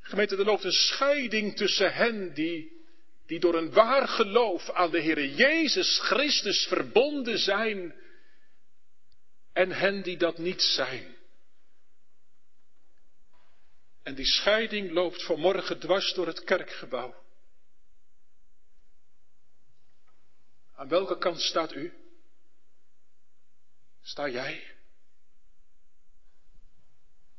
Gemeente, 0.00 0.36
er 0.36 0.44
loopt 0.44 0.64
een 0.64 0.72
scheiding 0.72 1.56
tussen 1.56 1.92
hen 1.94 2.34
die, 2.34 2.72
die 3.26 3.40
door 3.40 3.54
een 3.54 3.72
waar 3.72 4.08
geloof 4.08 4.70
aan 4.70 4.90
de 4.90 5.00
Heer 5.00 5.26
Jezus 5.26 5.98
Christus 5.98 6.66
verbonden 6.66 7.38
zijn. 7.38 7.94
En 9.52 9.70
hen 9.70 10.02
die 10.02 10.16
dat 10.16 10.38
niet 10.38 10.62
zijn. 10.62 11.16
En 14.02 14.14
die 14.14 14.26
scheiding 14.26 14.90
loopt 14.90 15.22
vanmorgen 15.22 15.78
dwars 15.78 16.14
door 16.14 16.26
het 16.26 16.44
kerkgebouw. 16.44 17.14
Aan 20.74 20.88
welke 20.88 21.18
kant 21.18 21.40
staat 21.40 21.74
u? 21.74 21.92
Sta 24.02 24.28
jij? 24.28 24.76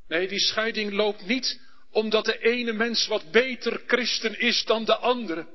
Nee, 0.07 0.27
die 0.27 0.39
scheiding 0.39 0.91
loopt 0.91 1.25
niet 1.25 1.59
omdat 1.91 2.25
de 2.25 2.39
ene 2.39 2.73
mens 2.73 3.07
wat 3.07 3.31
beter 3.31 3.83
christen 3.87 4.39
is 4.39 4.63
dan 4.65 4.85
de 4.85 4.95
andere. 4.95 5.47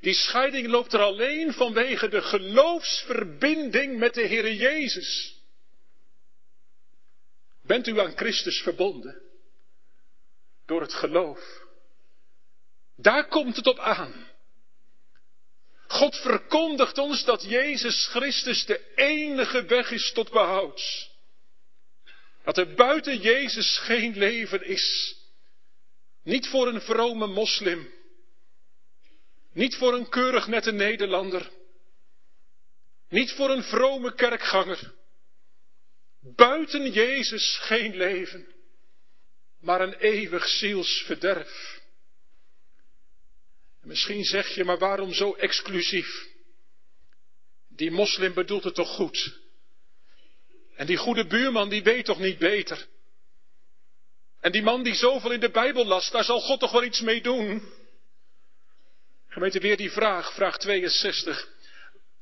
Die 0.00 0.14
scheiding 0.14 0.66
loopt 0.66 0.92
er 0.92 1.00
alleen 1.00 1.52
vanwege 1.52 2.08
de 2.08 2.22
geloofsverbinding 2.22 3.98
met 3.98 4.14
de 4.14 4.22
Heer 4.22 4.52
Jezus. 4.52 5.40
Bent 7.62 7.86
u 7.86 8.00
aan 8.00 8.16
Christus 8.16 8.62
verbonden? 8.62 9.23
Door 10.66 10.80
het 10.80 10.94
geloof. 10.94 11.62
Daar 12.96 13.28
komt 13.28 13.56
het 13.56 13.66
op 13.66 13.78
aan. 13.78 14.32
God 15.86 16.16
verkondigt 16.16 16.98
ons 16.98 17.24
dat 17.24 17.42
Jezus 17.42 18.06
Christus 18.06 18.64
de 18.66 18.92
enige 18.94 19.64
weg 19.64 19.90
is 19.90 20.12
tot 20.12 20.30
behoud. 20.30 21.10
Dat 22.44 22.58
er 22.58 22.74
buiten 22.74 23.18
Jezus 23.18 23.78
geen 23.78 24.16
leven 24.16 24.66
is. 24.66 25.16
Niet 26.22 26.48
voor 26.48 26.68
een 26.68 26.80
vrome 26.80 27.26
moslim. 27.26 27.92
Niet 29.52 29.76
voor 29.76 29.94
een 29.94 30.08
keurig 30.08 30.46
nette 30.46 30.72
Nederlander. 30.72 31.50
Niet 33.08 33.32
voor 33.32 33.50
een 33.50 33.62
vrome 33.62 34.14
kerkganger. 34.14 34.92
Buiten 36.20 36.90
Jezus 36.90 37.58
geen 37.60 37.96
leven, 37.96 38.53
maar 39.64 39.80
een 39.80 39.94
eeuwig 39.94 40.48
zielsverderf. 40.48 41.80
Misschien 43.82 44.24
zeg 44.24 44.54
je, 44.54 44.64
maar 44.64 44.78
waarom 44.78 45.12
zo 45.12 45.32
exclusief? 45.32 46.26
Die 47.68 47.90
moslim 47.90 48.34
bedoelt 48.34 48.64
het 48.64 48.74
toch 48.74 48.88
goed? 48.88 49.38
En 50.76 50.86
die 50.86 50.96
goede 50.96 51.26
buurman, 51.26 51.68
die 51.68 51.82
weet 51.82 52.04
toch 52.04 52.18
niet 52.18 52.38
beter? 52.38 52.86
En 54.40 54.52
die 54.52 54.62
man 54.62 54.82
die 54.82 54.94
zoveel 54.94 55.30
in 55.30 55.40
de 55.40 55.50
Bijbel 55.50 55.86
las, 55.86 56.10
daar 56.10 56.24
zal 56.24 56.40
God 56.40 56.60
toch 56.60 56.72
wel 56.72 56.84
iets 56.84 57.00
mee 57.00 57.20
doen? 57.22 57.72
Gemeente, 59.28 59.60
weer 59.60 59.76
die 59.76 59.90
vraag, 59.90 60.34
vraag 60.34 60.58
62. 60.58 61.48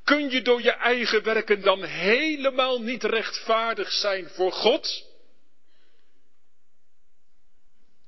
Kun 0.04 0.30
je 0.30 0.42
door 0.42 0.62
je 0.62 0.70
eigen 0.70 1.22
werken 1.22 1.62
dan 1.62 1.84
helemaal 1.84 2.82
niet 2.82 3.04
rechtvaardig 3.04 3.92
zijn 3.92 4.28
voor 4.28 4.52
God? 4.52 5.11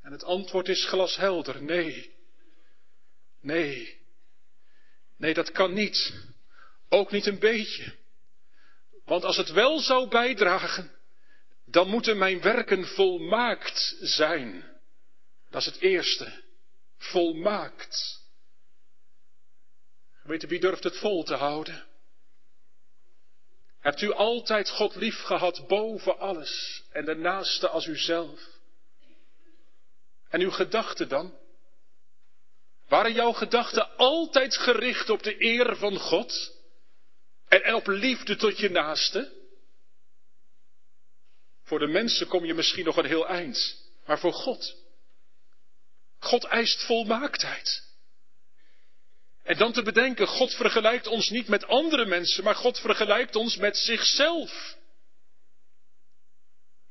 En 0.04 0.12
het 0.12 0.24
antwoord 0.24 0.68
is 0.68 0.86
glashelder, 0.86 1.62
nee. 1.62 2.14
Nee, 3.40 4.00
nee, 5.16 5.34
dat 5.34 5.50
kan 5.50 5.72
niet. 5.72 6.14
Ook 6.88 7.10
niet 7.10 7.26
een 7.26 7.38
beetje. 7.38 7.94
Want 9.04 9.24
als 9.24 9.36
het 9.36 9.50
wel 9.50 9.80
zou 9.80 10.08
bijdragen, 10.08 10.90
dan 11.66 11.88
moeten 11.88 12.18
mijn 12.18 12.40
werken 12.40 12.86
volmaakt 12.86 13.96
zijn. 14.00 14.78
Dat 15.50 15.60
is 15.60 15.66
het 15.66 15.80
eerste. 15.80 16.42
Volmaakt. 16.98 18.22
Weet 20.22 20.42
u, 20.42 20.48
wie 20.48 20.60
durft 20.60 20.84
het 20.84 20.98
vol 20.98 21.24
te 21.24 21.34
houden? 21.34 21.84
Hebt 23.80 24.00
u 24.00 24.12
altijd 24.12 24.70
God 24.70 24.94
lief 24.94 25.22
gehad 25.22 25.66
boven 25.68 26.18
alles 26.18 26.84
en 26.92 27.04
de 27.04 27.14
naaste 27.14 27.68
als 27.68 27.86
uzelf? 27.86 28.53
En 30.34 30.40
uw 30.40 30.50
gedachten 30.50 31.08
dan? 31.08 31.38
Waren 32.88 33.12
jouw 33.12 33.32
gedachten 33.32 33.96
altijd 33.96 34.56
gericht 34.56 35.10
op 35.10 35.22
de 35.22 35.42
eer 35.42 35.76
van 35.76 35.96
God? 35.96 36.52
En, 37.48 37.74
op 37.74 37.86
liefde 37.86 38.36
tot 38.36 38.58
je 38.58 38.70
naaste? 38.70 39.32
Voor 41.62 41.78
de 41.78 41.86
mensen 41.86 42.26
kom 42.26 42.44
je 42.44 42.54
misschien 42.54 42.84
nog 42.84 42.96
een 42.96 43.04
heel 43.04 43.28
eind. 43.28 43.88
maar 44.06 44.18
voor 44.18 44.32
God. 44.32 44.76
God 46.18 46.44
eist 46.44 46.82
volmaaktheid. 46.82 47.82
En 49.42 49.58
dan 49.58 49.72
te 49.72 49.82
bedenken, 49.82 50.26
God 50.26 50.54
vergelijkt 50.54 51.06
ons 51.06 51.28
niet 51.28 51.48
met 51.48 51.66
andere 51.66 52.06
mensen, 52.06 52.44
maar 52.44 52.54
God 52.54 52.78
vergelijkt 52.78 53.36
ons 53.36 53.56
met 53.56 53.76
zichzelf. 53.76 54.76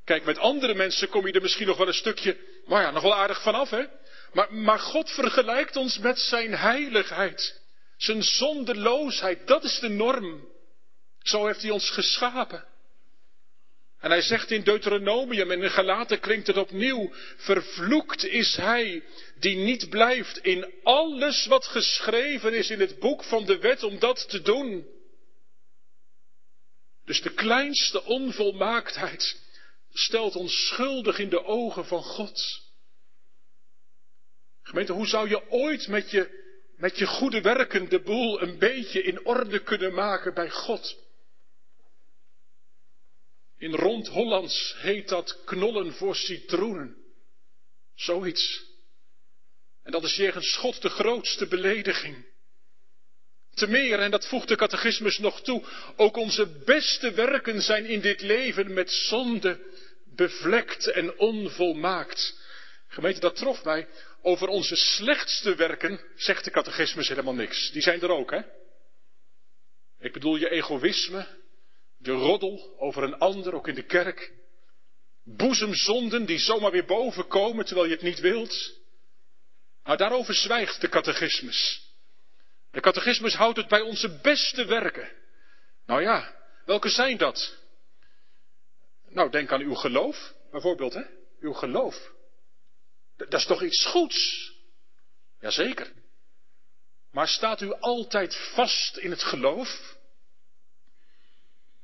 Kijk, 0.03 0.25
met 0.25 0.37
andere 0.37 0.73
mensen 0.73 1.09
kom 1.09 1.27
je 1.27 1.33
er 1.33 1.41
misschien 1.41 1.67
nog 1.67 1.77
wel 1.77 1.87
een 1.87 1.93
stukje, 1.93 2.52
maar 2.65 2.81
ja, 2.81 2.91
nog 2.91 3.03
wel 3.03 3.15
aardig 3.15 3.41
vanaf, 3.41 3.69
hè? 3.69 3.85
Maar, 4.33 4.53
maar 4.53 4.79
God 4.79 5.09
vergelijkt 5.09 5.75
ons 5.75 5.97
met 5.97 6.19
zijn 6.19 6.55
heiligheid, 6.55 7.61
zijn 7.97 8.23
zondeloosheid, 8.23 9.47
dat 9.47 9.63
is 9.63 9.79
de 9.79 9.89
norm. 9.89 10.51
Zo 11.21 11.45
heeft 11.45 11.61
hij 11.61 11.71
ons 11.71 11.89
geschapen. 11.89 12.65
En 13.99 14.09
hij 14.09 14.21
zegt 14.21 14.51
in 14.51 14.63
Deuteronomium 14.63 15.51
en 15.51 15.61
in 15.61 15.69
Galaten 15.69 16.19
klinkt 16.19 16.47
het 16.47 16.57
opnieuw, 16.57 17.13
vervloekt 17.37 18.25
is 18.25 18.55
hij 18.55 19.03
die 19.39 19.55
niet 19.55 19.89
blijft 19.89 20.37
in 20.37 20.73
alles 20.83 21.45
wat 21.45 21.65
geschreven 21.65 22.53
is 22.53 22.69
in 22.69 22.79
het 22.79 22.99
boek 22.99 23.23
van 23.23 23.45
de 23.45 23.57
wet 23.57 23.83
om 23.83 23.99
dat 23.99 24.29
te 24.29 24.41
doen. 24.41 24.87
Dus 27.05 27.21
de 27.21 27.33
kleinste 27.33 28.03
onvolmaaktheid 28.03 29.42
stelt 29.93 30.35
ons 30.35 30.67
schuldig 30.67 31.19
in 31.19 31.29
de 31.29 31.43
ogen 31.43 31.85
van 31.85 32.03
God. 32.03 32.61
Gemeente, 34.61 34.93
hoe 34.93 35.07
zou 35.07 35.29
je 35.29 35.49
ooit 35.49 35.87
met 35.87 36.11
je, 36.11 36.51
met 36.77 36.97
je 36.97 37.05
goede 37.05 37.41
werken 37.41 37.89
de 37.89 38.01
boel 38.01 38.41
een 38.41 38.57
beetje 38.57 39.03
in 39.03 39.25
orde 39.25 39.59
kunnen 39.63 39.93
maken 39.93 40.33
bij 40.33 40.49
God? 40.49 41.01
In 43.57 43.73
rond 43.73 44.07
Hollands 44.07 44.75
heet 44.77 45.09
dat 45.09 45.43
knollen 45.45 45.93
voor 45.93 46.15
citroenen. 46.15 46.95
Zoiets. 47.95 48.71
En 49.83 49.91
dat 49.91 50.03
is 50.03 50.15
jegens 50.15 50.55
God 50.55 50.81
de 50.81 50.89
grootste 50.89 51.47
belediging. 51.47 52.25
Te 53.53 53.67
meer, 53.67 53.99
en 53.99 54.11
dat 54.11 54.27
voegt 54.27 54.47
de 54.47 54.55
catechismus 54.55 55.17
nog 55.17 55.41
toe, 55.41 55.63
ook 55.95 56.17
onze 56.17 56.47
beste 56.65 57.11
werken 57.11 57.61
zijn 57.61 57.85
in 57.85 58.01
dit 58.01 58.21
leven 58.21 58.73
met 58.73 58.91
zonde 58.91 59.72
bevlekt 60.15 60.87
en 60.87 61.17
onvolmaakt. 61.17 62.41
Gemeente, 62.87 63.19
dat 63.19 63.35
trof 63.35 63.63
mij. 63.63 63.87
Over 64.21 64.47
onze 64.47 64.75
slechtste 64.75 65.55
werken 65.55 65.99
zegt 66.15 66.43
de 66.43 66.51
catechismus 66.51 67.07
helemaal 67.07 67.33
niks. 67.33 67.71
Die 67.71 67.81
zijn 67.81 68.01
er 68.01 68.09
ook, 68.09 68.31
hè? 68.31 68.41
Ik 69.99 70.13
bedoel 70.13 70.35
je 70.35 70.49
egoïsme, 70.49 71.27
de 71.97 72.11
roddel 72.11 72.75
over 72.77 73.03
een 73.03 73.17
ander, 73.17 73.53
ook 73.53 73.67
in 73.67 73.75
de 73.75 73.85
kerk. 73.85 74.31
Boezemzonden 75.23 76.25
die 76.25 76.39
zomaar 76.39 76.71
weer 76.71 76.85
boven 76.85 77.27
komen 77.27 77.65
terwijl 77.65 77.87
je 77.87 77.93
het 77.93 78.03
niet 78.03 78.19
wilt. 78.19 78.81
Maar 79.83 79.97
daarover 79.97 80.33
zwijgt 80.33 80.81
de 80.81 80.89
catechismus. 80.89 81.91
De 82.71 82.79
catechismus 82.79 83.33
houdt 83.35 83.57
het 83.57 83.67
bij 83.67 83.81
onze 83.81 84.19
beste 84.21 84.65
werken. 84.65 85.11
Nou 85.85 86.01
ja, 86.01 86.35
welke 86.65 86.89
zijn 86.89 87.17
dat? 87.17 87.62
Nou, 89.13 89.29
denk 89.29 89.51
aan 89.51 89.61
uw 89.61 89.73
geloof, 89.73 90.33
bijvoorbeeld, 90.51 90.93
hè? 90.93 91.03
Uw 91.39 91.53
geloof. 91.53 92.11
Dat 93.17 93.33
is 93.33 93.45
toch 93.45 93.63
iets 93.63 93.85
goeds? 93.85 94.51
Jazeker. 95.39 95.91
Maar 97.11 97.27
staat 97.27 97.61
u 97.61 97.73
altijd 97.73 98.35
vast 98.35 98.97
in 98.97 99.09
het 99.09 99.23
geloof? 99.23 99.97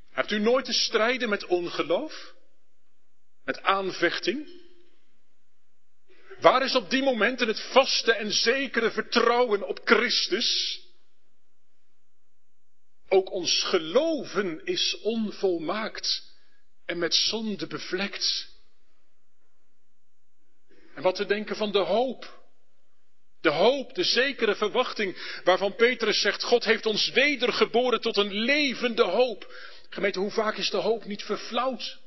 Hebt 0.09 0.31
u 0.31 0.39
nooit 0.39 0.65
te 0.65 0.74
strijden 0.74 1.29
met 1.29 1.45
ongeloof? 1.45 2.33
Met 3.43 3.62
aanvechting? 3.62 4.57
Waar 6.39 6.63
is 6.63 6.75
op 6.75 6.89
die 6.89 7.03
momenten 7.03 7.48
het 7.48 7.62
vaste 7.71 8.13
en 8.13 8.31
zekere 8.31 8.91
vertrouwen 8.91 9.67
op 9.67 9.79
Christus? 9.83 10.81
Ook 13.07 13.31
ons 13.31 13.63
geloven 13.63 14.65
is 14.65 15.00
onvolmaakt 15.01 16.29
en 16.89 16.98
met 16.98 17.15
zonde 17.15 17.67
bevlekt. 17.67 18.47
En 20.95 21.04
wat 21.04 21.15
te 21.15 21.25
denken 21.25 21.56
van 21.56 21.71
de 21.71 21.80
hoop. 21.80 22.38
De 23.41 23.49
hoop, 23.49 23.93
de 23.95 24.04
zekere 24.04 24.56
verwachting 24.56 25.41
waarvan 25.43 25.75
Petrus 25.75 26.21
zegt, 26.21 26.43
God 26.43 26.65
heeft 26.65 26.86
ons 26.86 27.10
wedergeboren 27.10 28.02
tot 28.02 28.17
een 28.17 28.34
levende 28.34 29.04
hoop. 29.04 29.54
Gemeente, 29.89 30.19
hoe 30.19 30.32
vaak 30.32 30.58
is 30.58 30.69
de 30.69 30.78
hoop 30.78 31.06
niet 31.06 31.23
verflauwd? 31.23 31.99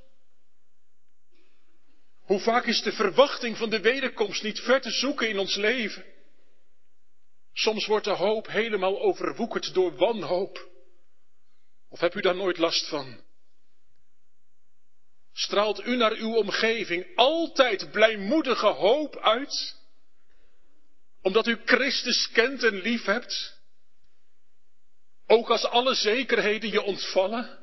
Hoe 2.20 2.40
vaak 2.40 2.66
is 2.66 2.82
de 2.82 2.92
verwachting 2.92 3.56
van 3.56 3.70
de 3.70 3.80
wederkomst 3.80 4.42
niet 4.42 4.60
ver 4.60 4.80
te 4.80 4.90
zoeken 4.90 5.28
in 5.28 5.38
ons 5.38 5.56
leven? 5.56 6.04
Soms 7.52 7.86
wordt 7.86 8.04
de 8.04 8.10
hoop 8.10 8.46
helemaal 8.46 9.00
overwoekerd 9.00 9.74
door 9.74 9.96
wanhoop. 9.96 10.68
Of 11.88 12.00
heb 12.00 12.14
u 12.14 12.20
daar 12.20 12.36
nooit 12.36 12.58
last 12.58 12.88
van? 12.88 13.20
Straalt 15.32 15.86
u 15.86 15.96
naar 15.96 16.12
uw 16.12 16.34
omgeving 16.34 17.06
altijd 17.14 17.90
blijmoedige 17.90 18.66
hoop 18.66 19.18
uit? 19.18 19.76
Omdat 21.22 21.46
u 21.46 21.60
Christus 21.64 22.30
kent 22.30 22.62
en 22.62 22.74
lief 22.74 23.04
hebt? 23.04 23.60
Ook 25.26 25.50
als 25.50 25.64
alle 25.64 25.94
zekerheden 25.94 26.70
je 26.70 26.82
ontvallen? 26.82 27.60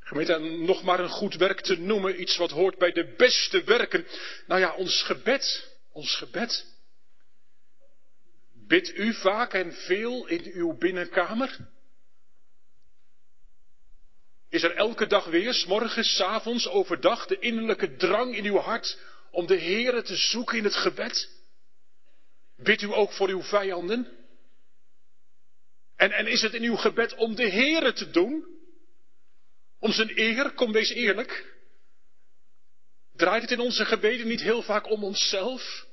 Gemeente, 0.00 0.38
nog 0.38 0.82
maar 0.82 1.00
een 1.00 1.08
goed 1.08 1.34
werk 1.34 1.60
te 1.60 1.78
noemen, 1.78 2.20
iets 2.20 2.36
wat 2.36 2.50
hoort 2.50 2.78
bij 2.78 2.92
de 2.92 3.14
beste 3.16 3.64
werken. 3.64 4.06
Nou 4.46 4.60
ja, 4.60 4.74
ons 4.74 5.02
gebed, 5.02 5.76
ons 5.92 6.16
gebed. 6.16 6.66
Bidt 8.52 8.96
u 8.96 9.14
vaak 9.14 9.52
en 9.52 9.72
veel 9.72 10.26
in 10.26 10.52
uw 10.52 10.76
binnenkamer? 10.76 11.58
Is 14.50 14.62
er 14.62 14.74
elke 14.74 15.06
dag 15.06 15.24
weer, 15.24 15.54
s 15.54 15.64
morgens, 15.64 16.16
s 16.16 16.20
avonds, 16.20 16.68
overdag, 16.68 17.26
de 17.26 17.38
innerlijke 17.38 17.96
drang 17.96 18.36
in 18.36 18.44
uw 18.44 18.56
hart 18.56 18.98
om 19.30 19.46
de 19.46 19.58
Heere 19.58 20.02
te 20.02 20.16
zoeken 20.16 20.58
in 20.58 20.64
het 20.64 20.76
gebed? 20.76 21.30
Bidt 22.56 22.82
u 22.82 22.92
ook 22.92 23.12
voor 23.12 23.28
uw 23.28 23.42
vijanden? 23.42 24.08
En, 25.96 26.12
en 26.12 26.26
is 26.26 26.42
het 26.42 26.54
in 26.54 26.62
uw 26.62 26.76
gebed 26.76 27.14
om 27.14 27.34
de 27.34 27.50
Heere 27.50 27.92
te 27.92 28.10
doen? 28.10 28.44
Om 29.78 29.92
zijn 29.92 30.18
eer, 30.18 30.50
kom 30.50 30.72
wees 30.72 30.90
eerlijk. 30.90 31.54
Draait 33.12 33.42
het 33.42 33.50
in 33.50 33.60
onze 33.60 33.84
gebeden 33.84 34.26
niet 34.26 34.42
heel 34.42 34.62
vaak 34.62 34.90
om 34.90 35.04
onszelf? 35.04 35.86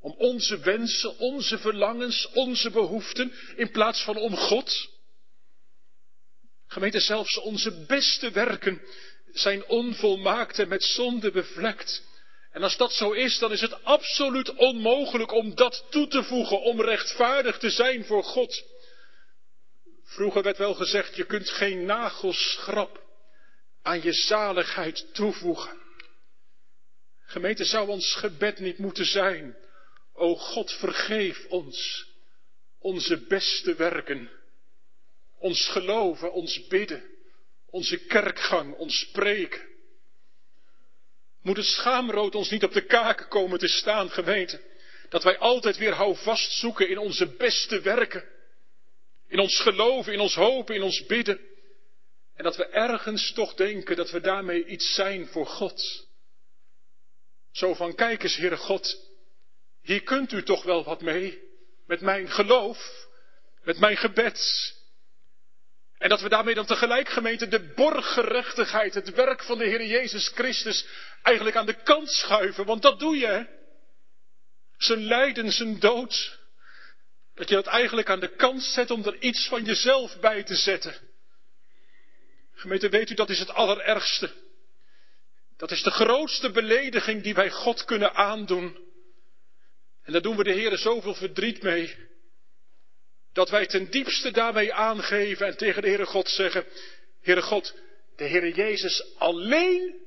Om 0.00 0.14
onze 0.18 0.58
wensen, 0.58 1.18
onze 1.18 1.58
verlangens, 1.58 2.28
onze 2.32 2.70
behoeften, 2.70 3.32
in 3.56 3.70
plaats 3.70 4.04
van 4.04 4.16
om 4.16 4.36
God? 4.36 4.90
Gemeente, 6.72 7.00
zelfs 7.00 7.38
onze 7.38 7.84
beste 7.86 8.30
werken 8.30 8.82
zijn 9.32 9.66
onvolmaakt 9.66 10.58
en 10.58 10.68
met 10.68 10.84
zonde 10.84 11.30
bevlekt. 11.30 12.02
En 12.50 12.62
als 12.62 12.76
dat 12.76 12.92
zo 12.92 13.12
is, 13.12 13.38
dan 13.38 13.52
is 13.52 13.60
het 13.60 13.84
absoluut 13.84 14.54
onmogelijk 14.54 15.32
om 15.32 15.54
dat 15.54 15.86
toe 15.90 16.06
te 16.08 16.22
voegen, 16.22 16.62
om 16.62 16.82
rechtvaardig 16.82 17.58
te 17.58 17.70
zijn 17.70 18.04
voor 18.04 18.24
God. 18.24 18.64
Vroeger 20.04 20.42
werd 20.42 20.58
wel 20.58 20.74
gezegd, 20.74 21.16
je 21.16 21.24
kunt 21.24 21.50
geen 21.50 21.84
nagelschrap 21.84 23.02
aan 23.82 24.02
je 24.02 24.12
zaligheid 24.12 25.14
toevoegen. 25.14 25.78
Gemeente 27.24 27.64
zou 27.64 27.88
ons 27.88 28.14
gebed 28.14 28.58
niet 28.58 28.78
moeten 28.78 29.06
zijn. 29.06 29.56
O 30.12 30.36
God, 30.36 30.72
vergeef 30.72 31.46
ons 31.48 32.06
onze 32.78 33.26
beste 33.26 33.74
werken. 33.74 34.39
Ons 35.40 35.68
geloven, 35.68 36.32
ons 36.32 36.66
bidden, 36.66 37.02
onze 37.70 37.98
kerkgang, 37.98 38.74
ons 38.74 38.98
spreken. 38.98 39.68
Moet 41.42 41.56
het 41.56 41.66
schaamrood 41.66 42.34
ons 42.34 42.50
niet 42.50 42.64
op 42.64 42.72
de 42.72 42.86
kaken 42.86 43.28
komen 43.28 43.58
te 43.58 43.68
staan, 43.68 44.10
gemeente? 44.10 44.60
Dat 45.08 45.22
wij 45.22 45.38
altijd 45.38 45.76
weer 45.76 45.92
houvast 45.92 46.52
zoeken 46.52 46.88
in 46.88 46.98
onze 46.98 47.26
beste 47.26 47.80
werken. 47.80 48.24
In 49.28 49.38
ons 49.38 49.58
geloven, 49.60 50.12
in 50.12 50.20
ons 50.20 50.34
hopen, 50.34 50.74
in 50.74 50.82
ons 50.82 51.06
bidden. 51.06 51.40
En 52.34 52.44
dat 52.44 52.56
we 52.56 52.66
ergens 52.66 53.32
toch 53.32 53.54
denken 53.54 53.96
dat 53.96 54.10
we 54.10 54.20
daarmee 54.20 54.66
iets 54.66 54.94
zijn 54.94 55.26
voor 55.26 55.46
God. 55.46 56.08
Zo 57.52 57.74
van, 57.74 57.94
kijk 57.94 58.22
eens, 58.22 58.36
Heere 58.36 58.56
God, 58.56 59.10
hier 59.82 60.02
kunt 60.02 60.32
u 60.32 60.42
toch 60.42 60.62
wel 60.62 60.84
wat 60.84 61.00
mee. 61.00 61.42
Met 61.86 62.00
mijn 62.00 62.30
geloof, 62.30 63.06
met 63.62 63.78
mijn 63.78 63.96
gebed. 63.96 64.78
En 66.00 66.08
dat 66.08 66.20
we 66.20 66.28
daarmee 66.28 66.54
dan 66.54 66.66
tegelijk 66.66 67.08
gemeente 67.08 67.48
de 67.48 67.72
borggerechtigheid, 67.74 68.94
het 68.94 69.14
werk 69.14 69.42
van 69.42 69.58
de 69.58 69.64
Heer 69.64 69.84
Jezus 69.84 70.28
Christus 70.28 70.86
eigenlijk 71.22 71.56
aan 71.56 71.66
de 71.66 71.82
kant 71.82 72.10
schuiven. 72.10 72.64
Want 72.64 72.82
dat 72.82 72.98
doe 72.98 73.16
je, 73.16 73.26
hè? 73.26 73.42
Zijn 74.76 75.02
lijden, 75.02 75.52
zijn 75.52 75.78
dood. 75.78 76.38
Dat 77.34 77.48
je 77.48 77.54
dat 77.54 77.66
eigenlijk 77.66 78.10
aan 78.10 78.20
de 78.20 78.34
kant 78.34 78.62
zet 78.62 78.90
om 78.90 79.04
er 79.04 79.16
iets 79.18 79.48
van 79.48 79.64
jezelf 79.64 80.20
bij 80.20 80.42
te 80.42 80.54
zetten. 80.54 80.94
Gemeente, 82.54 82.88
weet 82.88 83.10
u, 83.10 83.14
dat 83.14 83.30
is 83.30 83.38
het 83.38 83.50
allerergste. 83.50 84.30
Dat 85.56 85.70
is 85.70 85.82
de 85.82 85.90
grootste 85.90 86.50
belediging 86.50 87.22
die 87.22 87.34
wij 87.34 87.50
God 87.50 87.84
kunnen 87.84 88.14
aandoen. 88.14 88.76
En 90.02 90.12
daar 90.12 90.22
doen 90.22 90.36
we 90.36 90.44
de 90.44 90.52
Heer 90.52 90.78
zoveel 90.78 91.14
verdriet 91.14 91.62
mee. 91.62 91.96
Dat 93.32 93.50
wij 93.50 93.66
ten 93.66 93.90
diepste 93.90 94.30
daarmee 94.30 94.74
aangeven 94.74 95.46
en 95.46 95.56
tegen 95.56 95.82
de 95.82 95.88
Heere 95.88 96.06
God 96.06 96.28
zeggen, 96.28 96.64
Heere 97.20 97.42
God, 97.42 97.74
de 98.16 98.28
Heere 98.28 98.52
Jezus 98.54 99.14
alleen? 99.16 99.98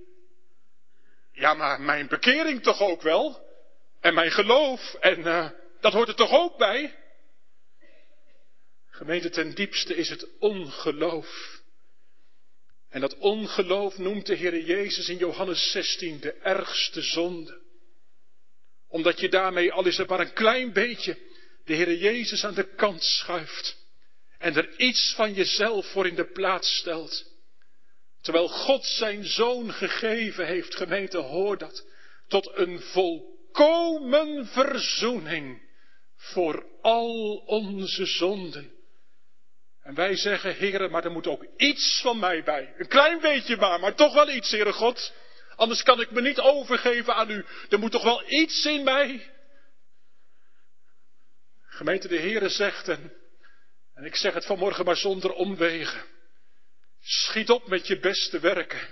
Ja, 1.32 1.54
maar 1.54 1.82
mijn 1.82 2.08
bekering 2.08 2.64
toch 2.64 2.82
ook 2.82 3.02
wel? 3.02 3.42
En 4.00 4.14
mijn 4.14 4.32
geloof, 4.32 4.94
en 4.94 5.20
uh, 5.20 5.50
dat 5.80 5.94
hoort 5.94 6.08
er 6.08 6.16
toch 6.16 6.32
ook 6.32 6.58
bij? 6.58 6.96
Gemeente, 8.90 9.30
ten 9.30 9.56
diepste 9.56 9.96
is 9.96 10.10
het 10.10 10.28
ongeloof. 10.40 11.62
En 12.90 13.02
dat 13.02 13.18
ongeloof 13.18 13.98
noemt 13.98 14.26
de 14.26 14.38
Heere 14.38 14.66
Jezus 14.66 15.10
in 15.10 15.18
Johannes 15.18 15.72
16 15.72 16.20
de 16.20 16.34
ergste 16.34 17.02
zonde. 17.02 17.62
Omdat 18.88 19.20
je 19.20 19.30
daarmee, 19.30 19.72
al 19.72 19.86
is 19.86 19.98
het 19.98 20.10
maar 20.10 20.20
een 20.20 20.34
klein 20.34 20.74
beetje, 20.74 21.18
de 21.66 21.76
Heere 21.76 21.98
Jezus 21.98 22.46
aan 22.46 22.54
de 22.54 22.76
kant 22.76 23.04
schuift. 23.04 23.78
En 24.38 24.56
er 24.56 24.80
iets 24.80 25.14
van 25.16 25.34
jezelf 25.34 25.86
voor 25.92 26.08
in 26.08 26.16
de 26.16 26.32
plaats 26.32 26.78
stelt. 26.78 27.32
Terwijl 28.22 28.48
God 28.48 28.86
zijn 28.86 29.26
zoon 29.26 29.74
gegeven 29.74 30.46
heeft, 30.46 30.76
gemeente, 30.76 31.18
hoor 31.18 31.58
dat, 31.58 31.86
tot 32.28 32.52
een 32.54 32.80
volkomen 32.80 34.46
verzoening 34.46 35.62
voor 36.16 36.66
al 36.82 37.36
onze 37.46 38.06
zonden. 38.06 38.72
En 39.82 39.94
wij 39.94 40.16
zeggen, 40.16 40.56
heren, 40.56 40.92
maar 40.92 41.04
er 41.04 41.12
moet 41.12 41.28
ook 41.28 41.46
iets 41.58 42.00
van 42.02 42.20
mij 42.20 42.44
bij. 42.44 42.74
Een 42.78 42.88
klein 42.88 43.20
beetje 43.20 43.58
maar, 43.58 43.80
maar 43.80 43.96
toch 43.96 44.14
wel 44.14 44.30
iets, 44.30 44.52
Heere 44.52 44.74
God. 44.74 45.14
Anders 45.56 45.84
kan 45.84 46.02
ik 46.02 46.12
me 46.12 46.22
niet 46.22 46.40
overgeven 46.40 47.16
aan 47.16 47.30
u. 47.30 47.46
Er 47.70 47.80
moet 47.80 47.92
toch 47.92 48.04
wel 48.04 48.32
iets 48.32 48.66
in 48.66 48.84
mij. 48.84 49.33
Gemeente, 51.74 52.08
de 52.08 52.20
Heere 52.20 52.50
zegt, 52.50 52.88
en, 52.88 53.14
en 53.94 54.04
ik 54.04 54.16
zeg 54.16 54.34
het 54.34 54.46
vanmorgen 54.46 54.86
maar 54.86 54.98
zonder 54.98 55.32
omwegen. 55.32 56.06
Schiet 57.02 57.50
op 57.50 57.68
met 57.68 57.88
je 57.88 58.00
beste 58.00 58.40
werken. 58.40 58.88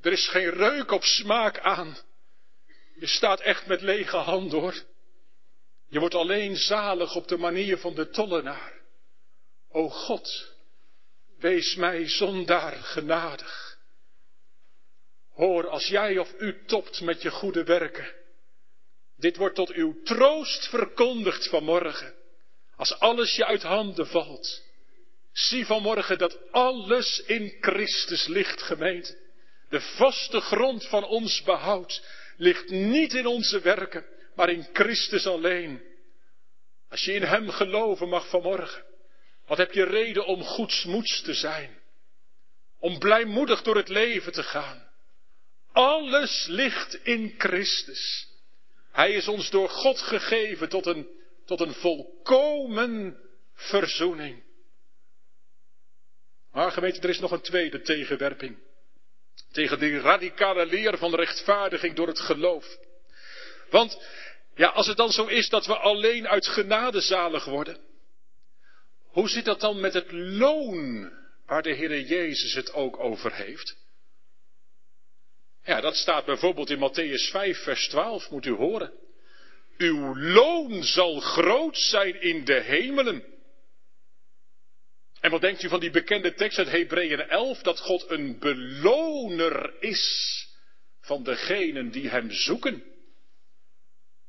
Er 0.00 0.12
is 0.12 0.28
geen 0.28 0.50
reuk 0.50 0.90
op 0.90 1.04
smaak 1.04 1.58
aan. 1.58 1.96
Je 2.98 3.06
staat 3.06 3.40
echt 3.40 3.66
met 3.66 3.80
lege 3.80 4.16
handen 4.16 4.60
hoor. 4.60 4.84
Je 5.88 5.98
wordt 5.98 6.14
alleen 6.14 6.56
zalig 6.56 7.14
op 7.14 7.28
de 7.28 7.36
manier 7.36 7.78
van 7.78 7.94
de 7.94 8.08
tollenaar. 8.08 8.72
O 9.68 9.88
God, 9.88 10.54
wees 11.38 11.74
mij 11.74 12.08
zondaar 12.08 12.72
genadig. 12.72 13.78
Hoor, 15.30 15.68
als 15.68 15.86
jij 15.86 16.18
of 16.18 16.34
u 16.38 16.64
topt 16.66 17.00
met 17.00 17.22
je 17.22 17.30
goede 17.30 17.64
werken, 17.64 18.14
dit 19.16 19.36
wordt 19.36 19.54
tot 19.54 19.72
uw 19.72 20.02
troost 20.02 20.68
verkondigd 20.68 21.48
vanmorgen, 21.48 22.14
als 22.76 22.98
alles 22.98 23.36
je 23.36 23.44
uit 23.44 23.62
handen 23.62 24.06
valt. 24.06 24.62
Zie 25.32 25.66
vanmorgen 25.66 26.18
dat 26.18 26.52
alles 26.52 27.22
in 27.26 27.56
Christus 27.60 28.26
ligt, 28.26 28.62
gemeente. 28.62 29.24
De 29.68 29.80
vaste 29.80 30.40
grond 30.40 30.86
van 30.86 31.04
ons 31.04 31.42
behoud 31.42 32.02
ligt 32.36 32.70
niet 32.70 33.14
in 33.14 33.26
onze 33.26 33.60
werken, 33.60 34.06
maar 34.34 34.50
in 34.50 34.68
Christus 34.72 35.26
alleen. 35.26 35.82
Als 36.88 37.04
je 37.04 37.12
in 37.12 37.22
Hem 37.22 37.50
geloven 37.50 38.08
mag 38.08 38.28
vanmorgen, 38.28 38.84
wat 39.46 39.58
heb 39.58 39.72
je 39.72 39.84
reden 39.84 40.26
om 40.26 40.42
goedsmoeds 40.42 41.22
te 41.22 41.34
zijn? 41.34 41.78
Om 42.78 42.98
blijmoedig 42.98 43.62
door 43.62 43.76
het 43.76 43.88
leven 43.88 44.32
te 44.32 44.42
gaan. 44.42 44.90
Alles 45.72 46.46
ligt 46.46 46.94
in 46.94 47.34
Christus. 47.38 48.25
Hij 48.96 49.12
is 49.12 49.28
ons 49.28 49.50
door 49.50 49.68
God 49.68 50.00
gegeven 50.00 50.68
tot 50.68 50.86
een, 50.86 51.08
tot 51.44 51.60
een 51.60 51.72
volkomen 51.74 53.18
verzoening. 53.54 54.42
Maar 56.52 56.72
gemeente, 56.72 57.00
er 57.00 57.08
is 57.08 57.18
nog 57.18 57.30
een 57.30 57.40
tweede 57.40 57.80
tegenwerping. 57.80 58.58
Tegen 59.52 59.78
die 59.78 60.00
radicale 60.00 60.66
leer 60.66 60.98
van 60.98 61.14
rechtvaardiging 61.14 61.94
door 61.94 62.06
het 62.06 62.20
geloof. 62.20 62.78
Want, 63.70 64.06
ja, 64.54 64.68
als 64.68 64.86
het 64.86 64.96
dan 64.96 65.12
zo 65.12 65.26
is 65.26 65.48
dat 65.48 65.66
we 65.66 65.76
alleen 65.76 66.28
uit 66.28 66.46
genade 66.46 67.00
zalig 67.00 67.44
worden. 67.44 67.78
Hoe 69.06 69.28
zit 69.28 69.44
dat 69.44 69.60
dan 69.60 69.80
met 69.80 69.94
het 69.94 70.12
loon 70.12 71.12
waar 71.46 71.62
de 71.62 71.72
Heer 71.72 72.00
Jezus 72.00 72.54
het 72.54 72.72
ook 72.72 72.98
over 72.98 73.34
heeft? 73.34 73.76
Ja, 75.66 75.80
dat 75.80 75.96
staat 75.96 76.24
bijvoorbeeld 76.24 76.70
in 76.70 76.78
Matthäus 76.78 77.30
5, 77.30 77.62
vers 77.62 77.88
12, 77.88 78.30
moet 78.30 78.46
u 78.46 78.50
horen. 78.50 78.92
Uw 79.78 80.18
loon 80.18 80.82
zal 80.82 81.20
groot 81.20 81.78
zijn 81.78 82.20
in 82.20 82.44
de 82.44 82.60
hemelen. 82.60 83.24
En 85.20 85.30
wat 85.30 85.40
denkt 85.40 85.62
u 85.62 85.68
van 85.68 85.80
die 85.80 85.90
bekende 85.90 86.34
tekst 86.34 86.58
uit 86.58 86.70
Hebreeën 86.70 87.20
11, 87.20 87.62
dat 87.62 87.80
God 87.80 88.10
een 88.10 88.38
beloner 88.38 89.74
is 89.80 90.46
van 91.00 91.22
degenen 91.22 91.90
die 91.90 92.08
Hem 92.08 92.30
zoeken? 92.30 92.84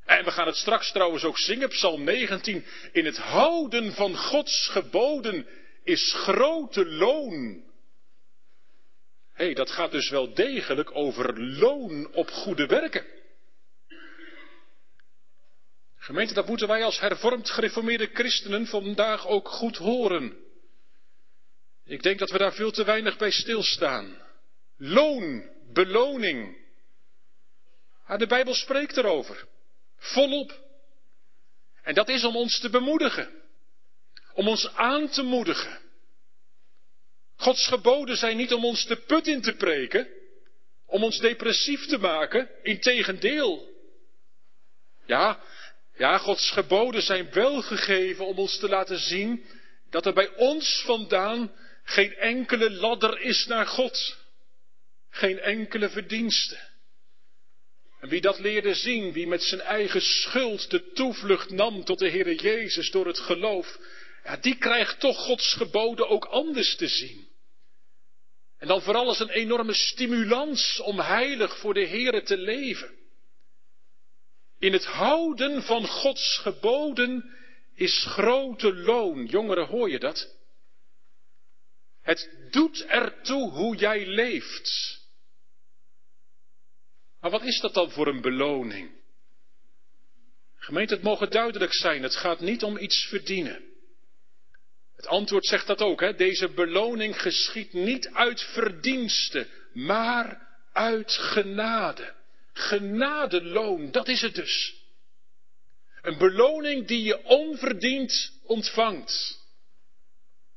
En 0.06 0.23
we 0.23 0.32
gaan 0.32 0.47
het 0.47 0.56
straks 0.56 0.91
trouwens 0.91 1.23
ook 1.23 1.38
zingen, 1.38 1.69
Psalm 1.69 2.04
19. 2.04 2.65
In 2.91 3.06
het 3.06 3.17
houden 3.17 3.93
van 3.93 4.17
Gods 4.17 4.67
geboden 4.67 5.47
is 5.84 6.13
grote 6.13 6.86
loon. 6.86 7.66
Hé, 9.38 9.45
hey, 9.45 9.54
dat 9.54 9.71
gaat 9.71 9.91
dus 9.91 10.10
wel 10.10 10.34
degelijk 10.34 10.95
over 10.95 11.43
loon 11.43 12.13
op 12.13 12.30
goede 12.30 12.65
werken. 12.65 13.06
Gemeente, 15.97 16.34
dat 16.34 16.47
moeten 16.47 16.67
wij 16.67 16.84
als 16.84 17.00
hervormd 17.00 17.50
gereformeerde 17.50 18.10
christenen 18.13 18.65
vandaag 18.65 19.28
ook 19.28 19.47
goed 19.47 19.78
horen. 19.78 20.38
Ik 21.86 22.04
denk 22.04 22.19
dat 22.19 22.30
we 22.30 22.38
daar 22.38 22.54
veel 22.54 22.71
te 22.71 22.84
weinig 22.84 23.17
bij 23.17 23.32
stilstaan. 23.32 24.21
Loon, 24.78 25.50
beloning. 25.73 26.58
De 28.17 28.28
Bijbel 28.28 28.54
spreekt 28.54 28.97
erover. 28.97 29.47
Volop. 29.97 30.60
En 31.84 31.93
dat 31.93 32.10
is 32.10 32.23
om 32.23 32.36
ons 32.36 32.60
te 32.60 32.69
bemoedigen. 32.69 33.43
Om 34.34 34.47
ons 34.47 34.76
aan 34.76 35.10
te 35.10 35.23
moedigen. 35.23 35.87
Gods 37.38 37.67
geboden 37.67 38.17
zijn 38.17 38.38
niet 38.38 38.54
om 38.54 38.65
ons 38.65 38.86
de 38.86 38.95
put 38.95 39.28
in 39.28 39.41
te 39.41 39.54
preken. 39.54 40.08
Om 40.86 41.04
ons 41.04 41.19
depressief 41.19 41.86
te 41.86 41.97
maken. 41.97 42.50
Integendeel. 42.63 43.76
Ja, 45.06 45.39
ja, 45.97 46.17
Gods 46.17 46.52
geboden 46.52 47.02
zijn 47.02 47.32
wel 47.32 47.62
gegeven 47.62 48.26
om 48.26 48.38
ons 48.38 48.60
te 48.60 48.69
laten 48.69 49.00
zien 49.00 49.45
dat 49.89 50.06
er 50.06 50.13
bij 50.13 50.36
ons 50.36 50.84
vandaan 50.86 51.52
geen 51.84 52.15
enkele 52.15 52.71
ladder 52.71 53.21
is 53.21 53.45
naar 53.45 53.65
God. 53.65 54.17
Geen 55.10 55.39
enkele 55.39 55.89
verdienste. 55.89 56.58
En 58.00 58.10
wie 58.10 58.21
dat 58.21 58.39
leerde 58.39 58.73
zien, 58.73 59.13
wie 59.13 59.28
met 59.28 59.43
zijn 59.43 59.62
eigen 59.62 60.02
schuld 60.02 60.69
de 60.69 60.91
toevlucht 60.91 61.50
nam 61.50 61.84
tot 61.84 62.00
de 62.00 62.10
Heere 62.10 62.36
Jezus 62.36 62.91
door 62.91 63.08
het 63.08 63.19
geloof, 63.19 63.80
ja, 64.28 64.38
die 64.38 64.58
krijgt 64.58 65.00
toch 65.00 65.18
Gods 65.18 65.54
geboden 65.54 66.10
ook 66.10 66.26
anders 66.26 66.76
te 66.76 66.88
zien. 66.88 67.28
En 68.58 68.68
dan 68.68 68.82
vooral 68.82 69.08
als 69.08 69.20
een 69.20 69.30
enorme 69.30 69.74
stimulans 69.74 70.80
om 70.80 71.00
heilig 71.00 71.60
voor 71.60 71.74
de 71.74 71.88
Heere 71.88 72.24
te 72.24 72.38
leven. 72.38 72.96
In 74.60 74.74
het 74.74 74.86
houden 74.86 75.63
van 75.63 75.88
Gods 75.88 76.38
geboden 76.38 77.38
is 77.76 78.06
grote 78.08 78.74
loon. 78.74 79.26
Jongeren, 79.26 79.68
hoor 79.68 79.90
je 79.90 80.00
dat? 80.00 80.36
Het 82.02 82.48
doet 82.52 82.86
ertoe 82.86 83.52
hoe 83.52 83.76
jij 83.76 84.06
leeft. 84.06 85.00
Maar 87.20 87.32
wat 87.32 87.44
is 87.44 87.60
dat 87.60 87.74
dan 87.74 87.92
voor 87.92 88.08
een 88.08 88.22
beloning? 88.22 88.92
Gemeente, 90.56 90.94
het 90.94 91.04
mogen 91.04 91.30
duidelijk 91.30 91.74
zijn, 91.74 92.04
het 92.04 92.16
gaat 92.16 92.40
niet 92.40 92.63
om 92.63 92.78
iets 92.78 93.06
verdienen. 93.10 93.76
Het 94.97 95.07
antwoord 95.07 95.45
zegt 95.45 95.67
dat 95.67 95.81
ook, 95.81 96.01
hè? 96.01 96.15
deze 96.15 96.49
beloning 96.49 97.21
geschiet 97.21 97.73
niet 97.73 98.10
uit 98.13 98.41
verdiensten, 98.41 99.47
maar 99.73 100.47
uit 100.73 101.12
genade. 101.12 102.13
Genadeloon, 102.53 103.91
dat 103.91 104.07
is 104.07 104.21
het 104.21 104.36
dus. 104.36 104.75
Een 106.01 106.17
beloning 106.17 106.88
die 106.88 107.03
je 107.03 107.23
onverdiend 107.23 108.31
ontvangt, 108.43 109.39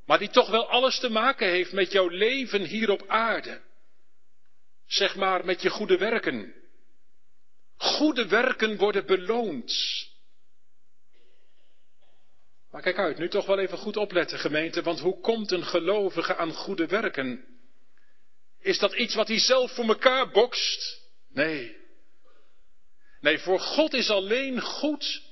maar 0.06 0.18
die 0.18 0.30
toch 0.30 0.50
wel 0.50 0.68
alles 0.68 0.98
te 0.98 1.08
maken 1.08 1.48
heeft 1.48 1.72
met 1.72 1.92
jouw 1.92 2.08
leven 2.08 2.64
hier 2.64 2.90
op 2.90 3.08
aarde. 3.08 3.60
Zeg 4.86 5.16
maar 5.16 5.44
met 5.44 5.62
je 5.62 5.70
goede 5.70 5.98
werken. 5.98 6.54
Goede 7.76 8.26
werken 8.26 8.76
worden 8.76 9.06
beloond. 9.06 9.72
Maar 12.70 12.82
kijk 12.82 12.98
uit, 12.98 13.18
nu 13.18 13.28
toch 13.28 13.46
wel 13.46 13.58
even 13.58 13.78
goed 13.78 13.96
opletten 13.96 14.38
gemeente, 14.38 14.82
want 14.82 15.00
hoe 15.00 15.20
komt 15.20 15.50
een 15.50 15.64
gelovige 15.64 16.36
aan 16.36 16.52
goede 16.52 16.86
werken? 16.86 17.44
Is 18.60 18.78
dat 18.78 18.94
iets 18.94 19.14
wat 19.14 19.28
hij 19.28 19.38
zelf 19.38 19.74
voor 19.74 19.84
elkaar 19.84 20.30
bokst? 20.30 21.00
Nee. 21.28 21.76
Nee, 23.20 23.38
voor 23.38 23.60
God 23.60 23.92
is 23.92 24.10
alleen 24.10 24.60
goed 24.60 25.22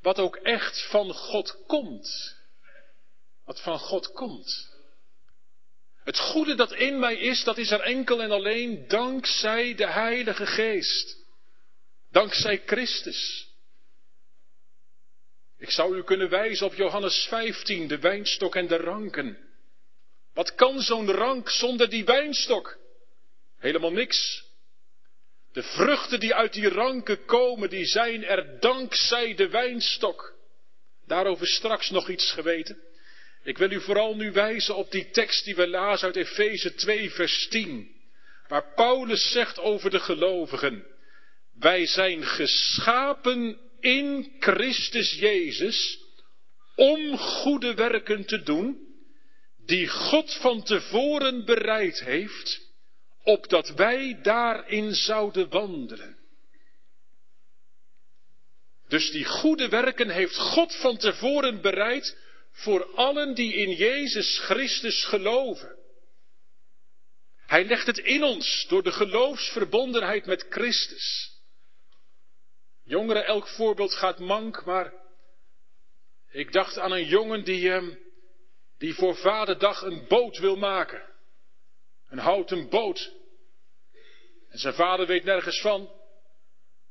wat 0.00 0.18
ook 0.18 0.36
echt 0.36 0.86
van 0.90 1.12
God 1.12 1.64
komt. 1.66 2.36
Wat 3.44 3.60
van 3.60 3.78
God 3.78 4.12
komt. 4.12 4.68
Het 6.04 6.18
goede 6.18 6.54
dat 6.54 6.72
in 6.72 6.98
mij 6.98 7.16
is, 7.16 7.44
dat 7.44 7.58
is 7.58 7.70
er 7.70 7.80
enkel 7.80 8.22
en 8.22 8.30
alleen 8.30 8.88
dankzij 8.88 9.74
de 9.74 9.86
Heilige 9.86 10.46
Geest. 10.46 11.16
Dankzij 12.10 12.62
Christus. 12.66 13.49
Ik 15.60 15.70
zou 15.70 15.96
u 15.96 16.02
kunnen 16.02 16.28
wijzen 16.28 16.66
op 16.66 16.74
Johannes 16.74 17.26
15, 17.28 17.88
de 17.88 17.98
wijnstok 17.98 18.56
en 18.56 18.66
de 18.66 18.76
ranken. 18.76 19.38
Wat 20.34 20.54
kan 20.54 20.80
zo'n 20.80 21.10
rank 21.10 21.50
zonder 21.50 21.90
die 21.90 22.04
wijnstok? 22.04 22.78
Helemaal 23.58 23.92
niks. 23.92 24.44
De 25.52 25.62
vruchten 25.62 26.20
die 26.20 26.34
uit 26.34 26.52
die 26.52 26.68
ranken 26.68 27.24
komen, 27.24 27.70
die 27.70 27.84
zijn 27.84 28.24
er 28.24 28.60
dankzij 28.60 29.34
de 29.34 29.48
wijnstok. 29.48 30.34
Daarover 31.06 31.46
straks 31.46 31.90
nog 31.90 32.08
iets 32.08 32.32
geweten. 32.32 32.78
Ik 33.42 33.58
wil 33.58 33.70
u 33.70 33.80
vooral 33.80 34.16
nu 34.16 34.32
wijzen 34.32 34.76
op 34.76 34.90
die 34.90 35.10
tekst 35.10 35.44
die 35.44 35.54
we 35.54 35.68
lazen 35.68 36.06
uit 36.06 36.16
Efeze 36.16 36.74
2, 36.74 37.10
vers 37.10 37.48
10, 37.48 37.90
waar 38.48 38.72
Paulus 38.74 39.30
zegt 39.30 39.58
over 39.58 39.90
de 39.90 40.00
gelovigen, 40.00 40.86
wij 41.58 41.86
zijn 41.86 42.24
geschapen 42.24 43.69
in 43.80 44.32
Christus 44.38 45.12
Jezus 45.12 45.98
om 46.76 47.18
goede 47.18 47.74
werken 47.74 48.24
te 48.24 48.42
doen, 48.42 48.88
die 49.66 49.88
God 49.88 50.34
van 50.34 50.62
tevoren 50.62 51.44
bereid 51.44 52.00
heeft, 52.00 52.60
opdat 53.22 53.68
wij 53.68 54.18
daarin 54.22 54.94
zouden 54.94 55.48
wandelen. 55.48 56.18
Dus 58.88 59.10
die 59.10 59.24
goede 59.24 59.68
werken 59.68 60.10
heeft 60.10 60.36
God 60.36 60.76
van 60.76 60.96
tevoren 60.96 61.60
bereid 61.60 62.16
voor 62.52 62.84
allen 62.94 63.34
die 63.34 63.54
in 63.54 63.70
Jezus 63.70 64.38
Christus 64.38 65.04
geloven. 65.04 65.78
Hij 67.46 67.64
legt 67.64 67.86
het 67.86 67.98
in 67.98 68.22
ons 68.22 68.66
door 68.68 68.82
de 68.82 68.92
geloofsverbondenheid 68.92 70.26
met 70.26 70.46
Christus. 70.48 71.38
Jongeren, 72.90 73.24
elk 73.24 73.48
voorbeeld 73.48 73.94
gaat 73.94 74.18
mank, 74.18 74.64
maar 74.64 74.92
ik 76.30 76.52
dacht 76.52 76.78
aan 76.78 76.92
een 76.92 77.04
jongen 77.06 77.44
die, 77.44 77.72
ehm, 77.72 77.94
die 78.78 78.94
voor 78.94 79.16
vaderdag 79.16 79.82
een 79.82 80.06
boot 80.08 80.38
wil 80.38 80.56
maken. 80.56 81.02
Een 82.08 82.18
houten 82.18 82.68
boot. 82.68 83.12
En 84.48 84.58
zijn 84.58 84.74
vader 84.74 85.06
weet 85.06 85.24
nergens 85.24 85.60
van. 85.60 85.90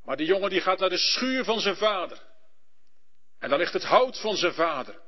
Maar 0.04 0.18
die 0.18 0.28
jongen 0.28 0.50
die 0.50 0.62
gaat 0.62 0.80
naar 0.80 0.90
de 0.90 0.98
schuur 0.98 1.44
van 1.44 1.60
zijn 1.60 1.76
vader. 1.76 2.22
En 3.40 3.50
daar 3.50 3.60
ligt 3.60 3.74
het 3.74 3.86
hout 3.86 4.20
van 4.20 4.36
zijn 4.36 4.54
vader. 4.54 5.02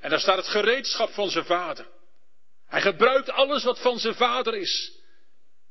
En 0.00 0.10
daar 0.10 0.20
staat 0.20 0.36
het 0.36 0.48
gereedschap 0.48 1.10
van 1.10 1.30
zijn 1.30 1.44
vader. 1.44 1.86
Hij 2.66 2.80
gebruikt 2.80 3.30
alles 3.30 3.64
wat 3.64 3.80
van 3.80 3.98
zijn 3.98 4.14
vader 4.14 4.54
is. 4.54 5.01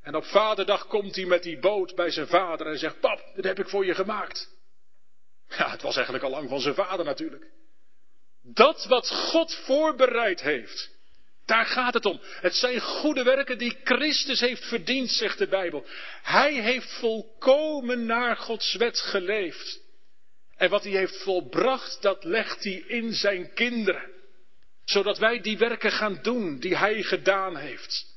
En 0.02 0.16
op 0.16 0.26
vaderdag 0.26 0.88
komt 0.88 1.16
hij 1.16 1.26
met 1.26 1.44
die 1.44 1.60
boot 1.60 1.96
bij 1.96 2.12
zijn 2.12 2.28
vader 2.28 2.68
en 2.68 2.78
zegt, 2.78 3.00
pap, 3.00 3.32
dit 3.36 3.44
heb 3.44 3.60
ik 3.60 3.70
voor 3.70 3.86
je 3.86 3.96
gemaakt. 3.96 4.50
Ja, 5.48 5.70
het 5.70 5.82
was 5.82 5.96
eigenlijk 5.96 6.26
al 6.26 6.32
lang 6.32 6.50
van 6.50 6.60
zijn 6.60 6.76
vader 6.76 7.06
natuurlijk. 7.06 7.46
Dat 8.44 8.86
wat 8.86 9.10
God 9.10 9.56
voorbereid 9.56 10.42
heeft, 10.42 10.90
daar 11.46 11.66
gaat 11.66 11.94
het 11.94 12.06
om. 12.06 12.20
Het 12.22 12.56
zijn 12.56 12.80
goede 12.80 13.24
werken 13.24 13.58
die 13.58 13.78
Christus 13.84 14.40
heeft 14.40 14.66
verdiend, 14.66 15.10
zegt 15.10 15.38
de 15.38 15.48
Bijbel. 15.48 15.86
Hij 16.22 16.54
heeft 16.54 16.94
volkomen 17.00 18.06
naar 18.06 18.38
Gods 18.38 18.76
wet 18.76 19.00
geleefd. 19.00 19.80
En 20.58 20.70
wat 20.70 20.84
hij 20.84 20.92
heeft 20.92 21.24
volbracht, 21.24 22.02
dat 22.02 22.24
legt 22.24 22.64
hij 22.64 22.84
in 22.88 23.14
zijn 23.14 23.54
kinderen 23.54 24.12
zodat 24.92 25.18
wij 25.18 25.42
die 25.42 25.58
werken 25.58 25.92
gaan 25.92 26.20
doen 26.22 26.60
die 26.60 26.78
Hij 26.78 27.04
gedaan 27.04 27.58
heeft. 27.58 28.11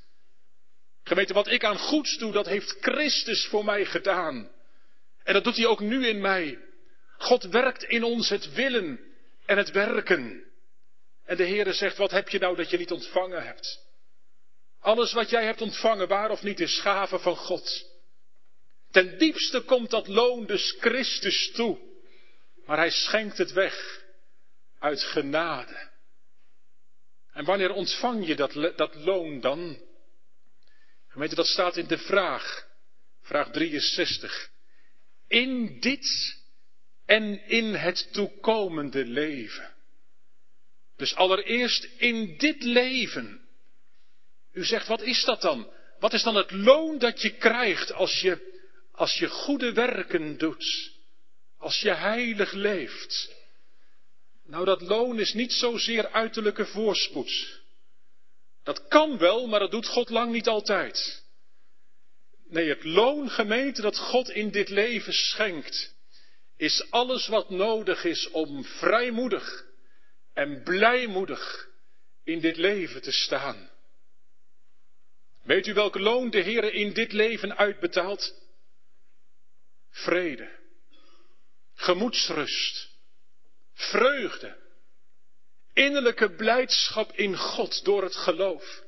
Gemeente, 1.04 1.32
wat 1.32 1.48
ik 1.48 1.64
aan 1.64 1.78
goeds 1.78 2.18
doe, 2.18 2.32
dat 2.32 2.46
heeft 2.46 2.76
Christus 2.80 3.46
voor 3.46 3.64
mij 3.64 3.84
gedaan. 3.84 4.50
En 5.22 5.32
dat 5.32 5.44
doet 5.44 5.56
Hij 5.56 5.66
ook 5.66 5.80
nu 5.80 6.06
in 6.06 6.20
mij. 6.20 6.58
God 7.18 7.44
werkt 7.44 7.82
in 7.82 8.04
ons 8.04 8.28
het 8.28 8.52
willen 8.52 9.00
en 9.46 9.56
het 9.56 9.70
werken. 9.70 10.44
En 11.24 11.36
de 11.36 11.46
Heere 11.46 11.72
zegt, 11.72 11.96
wat 11.96 12.10
heb 12.10 12.28
je 12.28 12.38
nou 12.38 12.56
dat 12.56 12.70
je 12.70 12.78
niet 12.78 12.90
ontvangen 12.90 13.44
hebt? 13.44 13.82
Alles 14.80 15.12
wat 15.12 15.30
jij 15.30 15.44
hebt 15.44 15.60
ontvangen, 15.60 16.08
waar 16.08 16.30
of 16.30 16.42
niet, 16.42 16.60
is 16.60 16.80
gave 16.80 17.18
van 17.18 17.36
God. 17.36 17.92
Ten 18.90 19.18
diepste 19.18 19.60
komt 19.60 19.90
dat 19.90 20.08
loon 20.08 20.46
dus 20.46 20.76
Christus 20.80 21.50
toe. 21.50 21.78
Maar 22.66 22.76
hij 22.76 22.90
schenkt 22.90 23.38
het 23.38 23.52
weg 23.52 24.04
uit 24.78 25.02
genade. 25.02 25.90
En 27.32 27.44
wanneer 27.44 27.72
ontvang 27.72 28.26
je 28.26 28.36
dat, 28.36 28.52
dat 28.76 28.94
loon 28.94 29.40
dan? 29.40 29.82
Gemeente, 31.14 31.34
dat 31.34 31.46
staat 31.46 31.76
in 31.76 31.86
de 31.86 31.98
vraag, 31.98 32.66
vraag 33.22 33.50
63. 33.50 34.50
In 35.28 35.80
dit 35.80 36.36
en 37.06 37.48
in 37.48 37.74
het 37.74 38.12
toekomende 38.12 39.04
leven. 39.04 39.74
Dus 40.96 41.14
allereerst 41.14 41.84
in 41.84 42.36
dit 42.38 42.62
leven. 42.62 43.48
U 44.52 44.64
zegt, 44.64 44.86
wat 44.86 45.02
is 45.02 45.24
dat 45.24 45.40
dan? 45.40 45.72
Wat 45.98 46.12
is 46.12 46.22
dan 46.22 46.34
het 46.34 46.50
loon 46.50 46.98
dat 46.98 47.22
je 47.22 47.30
krijgt 47.30 47.92
als 47.92 48.20
je, 48.20 48.62
als 48.92 49.18
je 49.18 49.28
goede 49.28 49.72
werken 49.72 50.38
doet? 50.38 50.92
Als 51.58 51.80
je 51.80 51.94
heilig 51.94 52.52
leeft? 52.52 53.34
Nou, 54.46 54.64
dat 54.64 54.80
loon 54.80 55.18
is 55.18 55.32
niet 55.32 55.52
zozeer 55.52 56.10
uiterlijke 56.10 56.66
voorspoed. 56.66 57.62
Dat 58.64 58.88
kan 58.88 59.18
wel, 59.18 59.46
maar 59.46 59.60
dat 59.60 59.70
doet 59.70 59.86
God 59.86 60.10
lang 60.10 60.32
niet 60.32 60.48
altijd. 60.48 61.22
Nee, 62.48 62.68
het 62.68 62.84
loon, 62.84 63.30
gemeente, 63.30 63.80
dat 63.80 63.98
God 63.98 64.30
in 64.30 64.50
dit 64.50 64.68
leven 64.68 65.12
schenkt, 65.12 65.94
is 66.56 66.90
alles 66.90 67.26
wat 67.26 67.50
nodig 67.50 68.04
is 68.04 68.30
om 68.30 68.64
vrijmoedig 68.64 69.64
en 70.32 70.62
blijmoedig 70.62 71.68
in 72.24 72.40
dit 72.40 72.56
leven 72.56 73.02
te 73.02 73.12
staan. 73.12 73.70
Weet 75.42 75.66
u 75.66 75.74
welke 75.74 76.00
loon 76.00 76.30
de 76.30 76.40
Heer 76.40 76.72
in 76.72 76.92
dit 76.92 77.12
leven 77.12 77.56
uitbetaalt? 77.56 78.42
Vrede, 79.90 80.58
gemoedsrust, 81.74 82.88
vreugde, 83.72 84.63
innerlijke 85.74 86.34
blijdschap 86.34 87.12
in 87.12 87.36
God 87.36 87.84
door 87.84 88.02
het 88.02 88.16
geloof. 88.16 88.82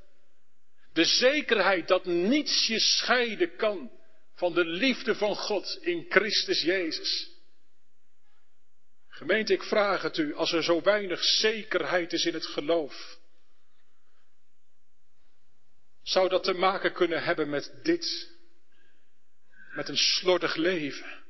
De 0.92 1.04
zekerheid 1.04 1.88
dat 1.88 2.04
niets 2.04 2.66
je 2.66 2.78
scheiden 2.78 3.56
kan 3.56 3.90
van 4.34 4.54
de 4.54 4.64
liefde 4.64 5.14
van 5.14 5.36
God 5.36 5.78
in 5.80 6.06
Christus 6.08 6.62
Jezus. 6.62 7.30
Gemeente, 9.08 9.52
ik 9.52 9.62
vraag 9.62 10.02
het 10.02 10.16
u, 10.16 10.34
als 10.34 10.52
er 10.52 10.64
zo 10.64 10.82
weinig 10.82 11.24
zekerheid 11.24 12.12
is 12.12 12.24
in 12.24 12.34
het 12.34 12.46
geloof, 12.46 13.18
zou 16.02 16.28
dat 16.28 16.44
te 16.44 16.52
maken 16.52 16.92
kunnen 16.92 17.22
hebben 17.22 17.50
met 17.50 17.72
dit, 17.82 18.30
met 19.74 19.88
een 19.88 19.96
slordig 19.96 20.54
leven? 20.54 21.24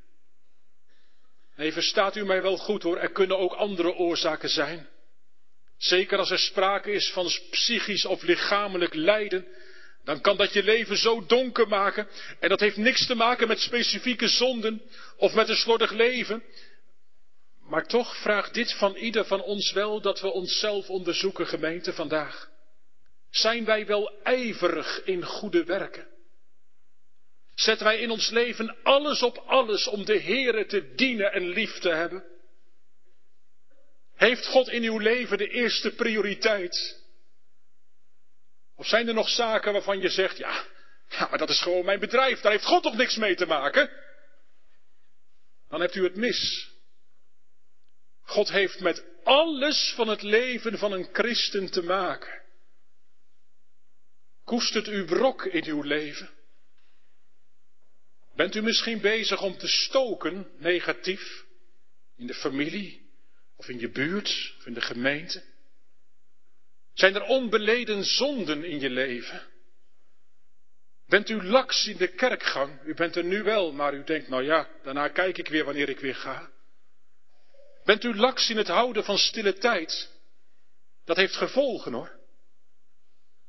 Nee, 1.56 1.72
verstaat 1.72 2.16
u 2.16 2.24
mij 2.24 2.42
wel 2.42 2.56
goed 2.56 2.82
hoor, 2.82 2.98
er 2.98 3.12
kunnen 3.12 3.38
ook 3.38 3.52
andere 3.52 3.94
oorzaken 3.94 4.48
zijn. 4.48 4.88
Zeker 5.78 6.18
als 6.18 6.30
er 6.30 6.38
sprake 6.38 6.92
is 6.92 7.10
van 7.10 7.30
psychisch 7.50 8.04
of 8.04 8.22
lichamelijk 8.22 8.94
lijden, 8.94 9.46
dan 10.04 10.20
kan 10.20 10.36
dat 10.36 10.52
je 10.52 10.62
leven 10.62 10.96
zo 10.96 11.26
donker 11.26 11.68
maken. 11.68 12.08
En 12.40 12.48
dat 12.48 12.60
heeft 12.60 12.76
niks 12.76 13.06
te 13.06 13.14
maken 13.14 13.48
met 13.48 13.60
specifieke 13.60 14.28
zonden 14.28 14.82
of 15.16 15.34
met 15.34 15.48
een 15.48 15.56
slordig 15.56 15.90
leven. 15.92 16.42
Maar 17.68 17.86
toch 17.86 18.16
vraagt 18.16 18.54
dit 18.54 18.72
van 18.72 18.94
ieder 18.94 19.24
van 19.24 19.42
ons 19.42 19.72
wel 19.72 20.00
dat 20.00 20.20
we 20.20 20.32
onszelf 20.32 20.88
onderzoeken, 20.88 21.46
gemeente, 21.46 21.92
vandaag. 21.92 22.50
Zijn 23.30 23.64
wij 23.64 23.86
wel 23.86 24.20
ijverig 24.22 25.04
in 25.04 25.24
goede 25.24 25.64
werken? 25.64 26.06
Zetten 27.54 27.86
wij 27.86 27.98
in 27.98 28.10
ons 28.10 28.30
leven 28.30 28.76
alles 28.82 29.22
op 29.22 29.38
alles 29.46 29.86
om 29.86 30.04
de 30.04 30.20
Heere 30.20 30.66
te 30.66 30.94
dienen 30.94 31.32
en 31.32 31.48
lief 31.48 31.78
te 31.78 31.88
hebben? 31.88 32.35
Heeft 34.16 34.46
God 34.46 34.68
in 34.68 34.82
uw 34.82 34.98
leven 34.98 35.38
de 35.38 35.48
eerste 35.48 35.94
prioriteit? 35.94 37.04
Of 38.76 38.86
zijn 38.86 39.08
er 39.08 39.14
nog 39.14 39.28
zaken 39.28 39.72
waarvan 39.72 40.00
je 40.00 40.08
zegt, 40.08 40.36
ja, 40.36 40.64
maar 41.18 41.38
dat 41.38 41.50
is 41.50 41.60
gewoon 41.60 41.84
mijn 41.84 42.00
bedrijf, 42.00 42.40
daar 42.40 42.52
heeft 42.52 42.64
God 42.64 42.82
toch 42.82 42.96
niks 42.96 43.16
mee 43.16 43.34
te 43.34 43.46
maken? 43.46 43.90
Dan 45.68 45.80
hebt 45.80 45.94
u 45.94 46.02
het 46.02 46.16
mis. 46.16 46.70
God 48.22 48.50
heeft 48.50 48.80
met 48.80 49.04
alles 49.24 49.92
van 49.96 50.08
het 50.08 50.22
leven 50.22 50.78
van 50.78 50.92
een 50.92 51.08
christen 51.12 51.70
te 51.70 51.82
maken. 51.82 52.42
Koestert 54.44 54.88
u 54.88 55.04
wrok 55.04 55.44
in 55.44 55.64
uw 55.64 55.82
leven? 55.82 56.30
Bent 58.34 58.54
u 58.54 58.62
misschien 58.62 59.00
bezig 59.00 59.42
om 59.42 59.58
te 59.58 59.68
stoken, 59.68 60.50
negatief, 60.58 61.44
in 62.16 62.26
de 62.26 62.34
familie, 62.34 63.05
of 63.56 63.68
in 63.68 63.78
je 63.78 63.90
buurt, 63.90 64.54
of 64.58 64.66
in 64.66 64.74
de 64.74 64.80
gemeente? 64.80 65.42
Zijn 66.94 67.14
er 67.14 67.22
onbeleden 67.22 68.04
zonden 68.04 68.64
in 68.64 68.80
je 68.80 68.90
leven? 68.90 69.42
Bent 71.06 71.28
u 71.28 71.42
laks 71.42 71.86
in 71.86 71.96
de 71.96 72.08
kerkgang? 72.08 72.82
U 72.84 72.94
bent 72.94 73.16
er 73.16 73.24
nu 73.24 73.42
wel, 73.42 73.72
maar 73.72 73.94
u 73.94 74.04
denkt, 74.04 74.28
nou 74.28 74.42
ja, 74.42 74.68
daarna 74.82 75.08
kijk 75.08 75.38
ik 75.38 75.48
weer 75.48 75.64
wanneer 75.64 75.88
ik 75.88 76.00
weer 76.00 76.14
ga. 76.14 76.50
Bent 77.84 78.04
u 78.04 78.14
laks 78.14 78.50
in 78.50 78.56
het 78.56 78.68
houden 78.68 79.04
van 79.04 79.18
stille 79.18 79.52
tijd? 79.52 80.10
Dat 81.04 81.16
heeft 81.16 81.36
gevolgen 81.36 81.92
hoor. 81.92 82.14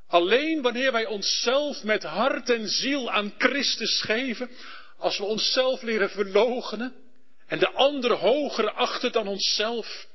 Alleen 0.07 0.61
wanneer 0.61 0.91
wij 0.91 1.05
onszelf 1.05 1.83
met 1.83 2.03
hart 2.03 2.49
en 2.49 2.67
ziel 2.67 3.11
aan 3.11 3.33
Christus 3.37 4.01
geven, 4.01 4.49
als 4.97 5.17
we 5.17 5.23
onszelf 5.23 5.81
leren 5.81 6.09
verloochenen 6.09 7.06
en 7.47 7.60
de 7.60 7.71
ander 7.71 8.12
hoger 8.12 8.71
achten 8.71 9.12
dan 9.12 9.27
onszelf, 9.27 10.07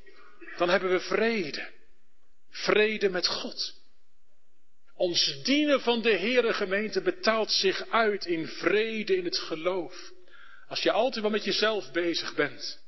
dan 0.57 0.69
hebben 0.69 0.91
we 0.91 1.01
vrede. 1.01 1.71
Vrede 2.51 3.09
met 3.09 3.27
God. 3.27 3.81
Ons 4.95 5.43
dienen 5.43 5.81
van 5.81 6.03
de 6.03 6.17
Heere 6.17 6.53
gemeente 6.53 7.01
betaalt 7.01 7.53
zich 7.53 7.89
uit 7.89 8.27
in 8.27 8.47
vrede 8.47 9.17
in 9.17 9.25
het 9.25 9.39
geloof. 9.39 10.13
Als 10.69 10.83
je 10.83 10.93
altijd 10.93 11.23
maar 11.23 11.33
met 11.33 11.45
jezelf 11.45 11.93
bezig 11.93 12.35
bent, 12.35 12.83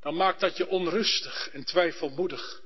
dan 0.00 0.16
maakt 0.16 0.40
dat 0.40 0.56
je 0.56 0.68
onrustig 0.68 1.50
en 1.52 1.64
twijfelmoedig. 1.64 2.62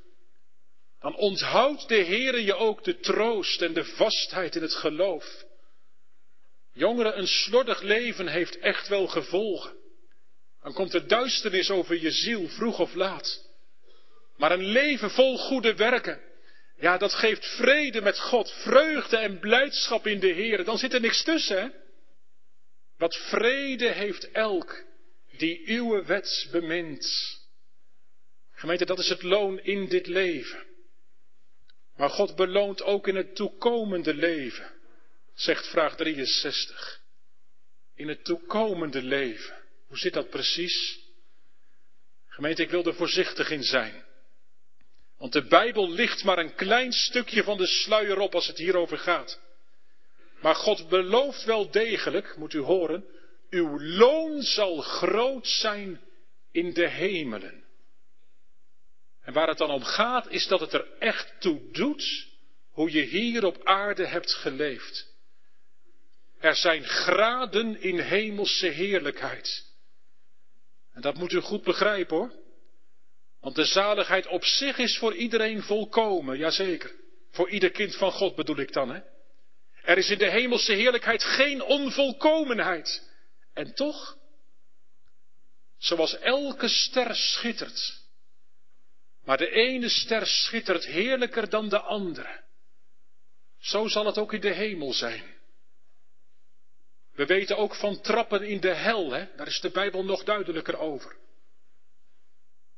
Dan 1.01 1.17
onthoudt 1.17 1.88
de 1.88 2.05
Heere 2.05 2.45
je 2.45 2.55
ook 2.55 2.85
de 2.85 2.99
troost 2.99 3.62
en 3.62 3.73
de 3.73 3.85
vastheid 3.85 4.57
in 4.57 4.62
het 4.62 4.75
geloof. 4.75 5.45
Jongeren, 6.73 7.19
een 7.19 7.27
slordig 7.27 7.81
leven 7.81 8.29
heeft 8.29 8.59
echt 8.59 8.88
wel 8.88 9.07
gevolgen. 9.07 9.84
Dan 10.64 10.72
komt 10.72 10.94
er 10.94 11.09
duisternis 11.09 11.70
over 11.70 12.00
je 12.00 12.11
ziel, 12.11 12.48
vroeg 12.48 12.79
of 12.79 12.94
laat. 12.94 13.48
Maar 14.37 14.53
een 14.53 14.64
leven 14.64 15.11
vol 15.11 15.38
goede 15.38 15.74
werken, 15.74 16.20
ja, 16.77 16.98
dat 16.98 17.12
geeft 17.12 17.46
vrede 17.46 18.00
met 18.00 18.20
God, 18.20 18.50
vreugde 18.50 19.16
en 19.16 19.38
blijdschap 19.38 20.07
in 20.07 20.20
de 20.20 20.33
Heer. 20.33 20.64
Dan 20.64 20.79
zit 20.79 20.92
er 20.92 21.00
niks 21.00 21.22
tussen, 21.22 21.62
hè? 21.62 21.68
Wat 22.96 23.16
vrede 23.16 23.88
heeft 23.88 24.31
elk 24.31 24.85
die 25.37 25.62
uw 25.66 26.05
wet 26.05 26.48
bemint. 26.50 27.07
Gemeente, 28.53 28.85
dat 28.85 28.98
is 28.98 29.09
het 29.09 29.22
loon 29.22 29.61
in 29.61 29.88
dit 29.88 30.07
leven. 30.07 30.64
Maar 31.96 32.11
God 32.11 32.37
beloont 32.37 32.83
ook 32.83 33.09
in 33.09 33.16
het 33.16 33.37
toekomende 33.37 34.14
leven 34.14 34.72
zegt 35.35 35.66
vraag 35.66 35.96
63. 35.96 37.00
In 37.94 38.09
het 38.09 38.24
toekomende 38.24 39.03
leven. 39.03 39.63
Hoe 39.95 40.03
zit 40.03 40.13
dat 40.13 40.31
precies? 40.31 40.99
Gemeente, 42.27 42.63
ik 42.63 42.71
wil 42.71 42.85
er 42.85 42.95
voorzichtig 42.95 43.51
in 43.51 43.63
zijn. 43.63 44.05
Want 45.19 45.33
de 45.33 45.47
Bijbel 45.47 45.91
ligt 45.91 46.25
maar 46.25 46.39
een 46.39 46.55
klein 46.55 46.93
stukje 46.93 47.43
van 47.43 47.57
de 47.57 47.67
sluier 47.67 48.19
op 48.19 48.35
als 48.35 48.47
het 48.47 48.59
hierover 48.59 48.99
gaat. 48.99 49.41
Maar 50.41 50.55
God 50.55 50.89
belooft 50.89 51.45
wel 51.45 51.71
degelijk, 51.71 52.37
moet 52.37 52.53
u 52.53 52.59
horen, 52.59 53.05
uw 53.51 53.81
loon 53.81 54.43
zal 54.43 54.81
groot 54.81 55.49
zijn 55.49 56.01
in 56.53 56.73
de 56.73 56.89
hemelen. 56.89 57.65
En 59.21 59.33
waar 59.33 59.49
het 59.49 59.59
dan 59.59 59.71
om 59.71 59.83
gaat, 59.83 60.31
is 60.31 60.47
dat 60.47 60.61
het 60.61 60.73
er 60.73 60.87
echt 60.99 61.41
toe 61.41 61.71
doet 61.73 62.27
hoe 62.71 62.91
je 62.91 63.03
hier 63.03 63.45
op 63.45 63.65
aarde 63.65 64.07
hebt 64.07 64.35
geleefd. 64.35 65.13
Er 66.39 66.57
zijn 66.57 66.85
graden 66.85 67.81
in 67.81 67.99
hemelse 67.99 68.67
heerlijkheid. 68.67 69.73
En 70.95 71.01
dat 71.01 71.15
moet 71.15 71.33
u 71.33 71.41
goed 71.41 71.63
begrijpen 71.63 72.17
hoor. 72.17 72.33
Want 73.41 73.57
de 73.57 73.65
zaligheid 73.65 74.27
op 74.27 74.45
zich 74.45 74.79
is 74.79 74.99
voor 74.99 75.15
iedereen 75.15 75.63
volkomen, 75.63 76.39
jazeker. 76.39 76.95
Voor 77.31 77.51
ieder 77.51 77.71
kind 77.71 77.97
van 77.97 78.13
God 78.13 78.35
bedoel 78.35 78.59
ik 78.59 78.73
dan 78.73 78.95
hè. 78.95 79.01
Er 79.83 79.99
is 79.99 80.11
in 80.11 80.19
de 80.19 80.31
hemelse 80.31 80.73
heerlijkheid 80.73 81.25
geen 81.25 81.63
onvolkomenheid. 81.63 83.11
En 83.53 83.75
toch, 83.75 84.17
zoals 85.79 86.19
elke 86.19 86.69
ster 86.69 87.17
schittert, 87.17 88.03
maar 89.25 89.37
de 89.37 89.51
ene 89.51 89.89
ster 89.89 90.27
schittert 90.27 90.85
heerlijker 90.85 91.49
dan 91.49 91.69
de 91.69 91.81
andere, 91.81 92.45
zo 93.59 93.89
zal 93.89 94.07
het 94.07 94.19
ook 94.19 94.33
in 94.33 94.41
de 94.41 94.53
hemel 94.53 94.93
zijn. 94.93 95.34
We 97.14 97.27
weten 97.27 97.57
ook 97.57 97.74
van 97.74 98.00
trappen 98.00 98.42
in 98.42 98.61
de 98.61 98.74
hel, 98.74 99.12
hè? 99.12 99.27
daar 99.37 99.46
is 99.46 99.61
de 99.61 99.70
Bijbel 99.70 100.05
nog 100.05 100.24
duidelijker 100.24 100.79
over. 100.79 101.16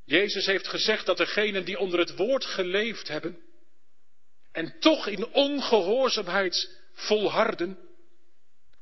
Jezus 0.05 0.47
heeft 0.47 0.69
gezegd 0.69 1.07
dat 1.07 1.17
degenen 1.17 1.65
die 1.65 1.79
onder 1.79 1.99
het 1.99 2.17
woord 2.17 2.45
geleefd 2.45 3.09
hebben 3.09 3.39
en 4.53 4.77
toch 4.81 5.07
in 5.07 5.27
ongehoorzaamheid 5.27 6.81
volharden, 6.93 7.79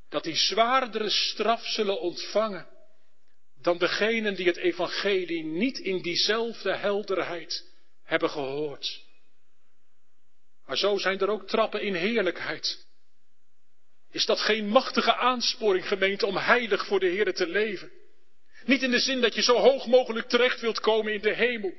dat 0.09 0.23
die 0.23 0.37
zwaardere 0.37 1.11
straf 1.11 1.67
zullen 1.67 2.01
ontvangen 2.01 2.67
dan 3.65 3.79
degenen 3.79 4.35
die 4.35 4.47
het 4.47 4.57
evangelie 4.57 5.45
niet 5.45 5.79
in 5.79 6.03
diezelfde 6.03 6.77
helderheid 6.77 7.65
hebben 8.03 8.31
gehoord. 8.31 9.05
Maar 10.67 10.77
zo 10.77 10.99
zijn 10.99 11.19
er 11.19 11.29
ook 11.29 11.47
trappen 11.49 11.83
in 11.83 11.95
heerlijkheid. 11.95 12.87
Is 14.15 14.27
dat 14.27 14.41
geen 14.41 14.69
machtige 14.69 15.15
aansporing, 15.15 15.89
gemeente, 15.89 16.27
om 16.27 16.37
heilig 16.37 16.87
voor 16.87 17.01
de 17.01 17.07
Heer 17.07 17.35
te 17.35 17.47
leven? 17.47 17.91
Niet 18.65 18.83
in 18.83 18.91
de 18.91 18.99
zin 18.99 19.21
dat 19.21 19.35
je 19.35 19.43
zo 19.43 19.57
hoog 19.57 19.87
mogelijk 19.87 20.29
terecht 20.29 20.61
wilt 20.61 20.81
komen 20.81 21.13
in 21.13 21.21
de 21.21 21.35
hemel, 21.35 21.75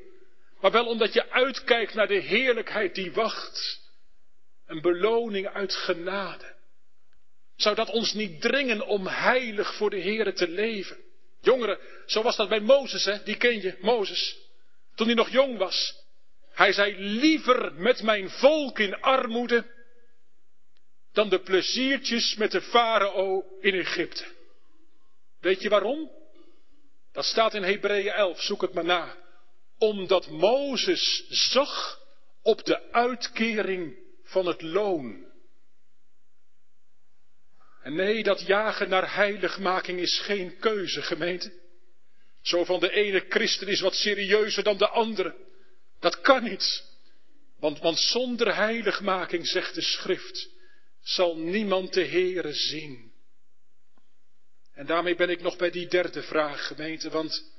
maar 0.60 0.71
wel 0.71 0.86
omdat 0.86 1.13
je 1.13 1.32
uitkijkt 1.32 1.93
naar 1.93 2.08
de 2.08 2.19
heerlijkheid 2.19 2.95
die 2.95 3.12
wacht. 3.12 3.80
Een 4.65 4.82
beloning 4.82 5.48
uit 5.48 5.76
genade. 5.76 6.56
Zou 7.56 7.76
dat 7.76 7.89
ons 7.89 8.13
niet 8.13 8.41
dringen 8.41 8.88
om 8.88 9.08
heilig 9.08 9.76
voor 9.76 9.89
de 9.89 10.00
Heer 10.00 10.34
te 10.34 10.48
leven? 10.48 10.98
Jongeren, 11.41 11.80
zo 12.06 12.21
was 12.21 12.36
dat 12.36 12.50
bij 12.50 12.60
Mozes, 12.60 13.06
hè? 13.06 13.24
die 13.24 13.38
ken 13.38 13.62
je, 13.62 13.78
Mozes. 13.82 14.38
Toen 14.95 15.08
hij 15.08 15.15
nog 15.15 15.30
jong 15.30 15.58
was. 15.58 16.04
Hij 16.54 16.74
zei, 16.74 16.95
liever 16.98 17.74
met 17.74 18.02
mijn 18.02 18.30
volk 18.30 18.80
in 18.80 19.02
armoede 19.02 19.74
dan 21.15 21.30
de 21.30 21.39
pleziertjes 21.39 22.36
met 22.36 22.51
de 22.51 22.62
farao 22.62 23.45
in 23.62 23.73
Egypte. 23.73 24.25
Weet 25.39 25.62
je 25.62 25.69
waarom? 25.69 26.12
Dat 27.12 27.25
staat 27.25 27.54
in 27.54 27.63
Hebreeën 27.63 28.12
11, 28.12 28.41
zoek 28.41 28.62
het 28.62 28.73
maar 28.73 28.86
na. 28.86 29.15
Omdat 29.78 30.30
Mozes 30.30 31.25
zag 31.30 31.99
op 32.41 32.65
de 32.65 32.91
uitkering 32.91 33.97
van 34.23 34.45
het 34.45 34.62
loon. 34.62 35.25
En 37.82 37.95
nee, 37.95 38.23
dat 38.23 38.41
jagen 38.41 38.89
naar 38.89 39.15
heiligmaking 39.15 39.99
is 39.99 40.19
geen 40.19 40.60
keuze, 40.60 41.01
gemeente. 41.01 41.51
Zo 42.41 42.63
van 42.63 42.80
de 42.80 42.91
ene 42.91 43.25
christen 43.30 43.67
is 43.67 43.82
wat 43.82 43.95
serieuzer 43.95 44.63
dan 44.63 44.78
de 44.78 44.89
andere. 44.89 45.36
Dat 45.99 46.21
kan 46.21 46.43
niet. 46.43 46.84
Want, 47.60 47.80
want 47.80 47.99
zonder 47.99 48.56
heiligmaking, 48.56 49.47
zegt 49.47 49.75
de 49.75 49.82
schrift, 49.82 50.49
zal 51.06 51.38
niemand 51.38 51.94
de 51.94 52.06
Heere 52.06 52.54
zien. 52.54 53.12
En 54.74 54.86
daarmee 54.86 55.15
ben 55.15 55.30
ik 55.30 55.41
nog 55.41 55.58
bij 55.58 55.72
die 55.72 55.88
derde 55.88 56.24
vraag, 56.24 56.68
gemeente, 56.68 57.10
want, 57.10 57.52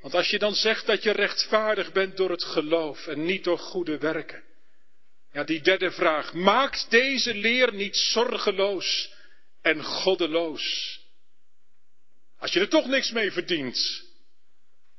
want 0.00 0.14
als 0.14 0.28
je 0.30 0.38
dan 0.38 0.54
zegt 0.54 0.86
dat 0.86 1.02
je 1.02 1.10
rechtvaardig 1.10 1.92
bent 1.92 2.16
door 2.16 2.30
het 2.30 2.44
geloof 2.44 3.06
en 3.06 3.24
niet 3.24 3.44
door 3.44 3.58
goede 3.58 3.98
werken. 3.98 4.42
Ja, 5.32 5.44
die 5.44 5.60
derde 5.60 5.90
vraag, 5.90 6.32
maakt 6.32 6.90
deze 6.90 7.34
leer 7.34 7.74
niet 7.74 7.96
zorgeloos 7.96 9.12
en 9.62 9.84
goddeloos? 9.84 10.98
Als 12.38 12.52
je 12.52 12.60
er 12.60 12.68
toch 12.68 12.86
niks 12.86 13.10
mee 13.10 13.32
verdient, 13.32 14.04